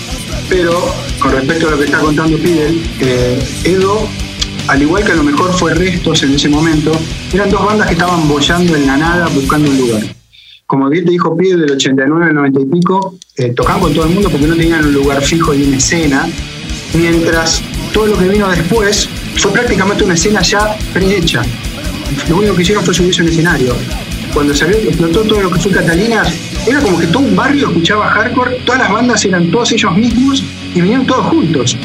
[0.49, 0.73] Pero
[1.19, 4.09] con respecto a lo que está contando Pide, eh, Edo
[4.69, 6.93] al igual que a lo mejor fue Restos en ese momento,
[7.33, 10.03] eran dos bandas que estaban bollando en la nada buscando un lugar.
[10.67, 14.05] Como bien te dijo Pide, del 89 al 90 y pico, eh, tocaban con todo
[14.05, 16.29] el mundo porque no tenían un lugar fijo y una escena,
[16.93, 17.63] mientras
[17.95, 21.43] todo lo que vino después fue prácticamente una escena ya prehecha.
[22.29, 23.75] Lo único que hicieron fue subirse un escenario.
[24.35, 26.23] Cuando salió, explotó todo lo que fue Catalina,
[26.67, 30.45] era como que todo un barrio escuchaba hardcore, todas las bandas eran todos ellos mismos
[30.75, 31.79] y venían todos juntos.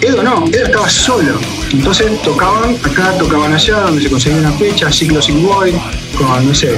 [0.00, 1.38] Edo no, Edo estaba solo.
[1.72, 5.74] Entonces tocaban acá, tocaban allá, donde se conseguía una fecha, ciclo sin void,
[6.16, 6.74] con, no sé,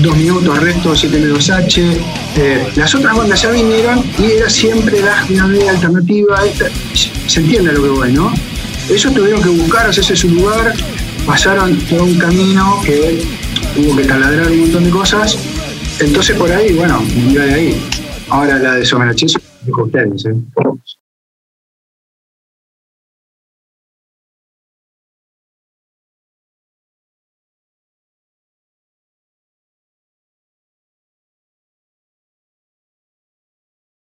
[0.00, 1.96] dos minutos, resto 7M2H.
[2.36, 6.40] Eh, las otras bandas ya vinieron y era siempre la, una alternativa.
[7.26, 8.32] se entiende lo que voy, ¿no?
[8.88, 10.74] Ellos tuvieron que buscar, hacerse su lugar,
[11.26, 13.24] pasaron todo un camino que
[13.76, 15.38] hubo que taladrar un montón de cosas.
[15.98, 17.82] Entonces por ahí, bueno, iba de ahí.
[18.28, 20.34] Ahora la de Someracheso, dijo ustedes, ¿eh?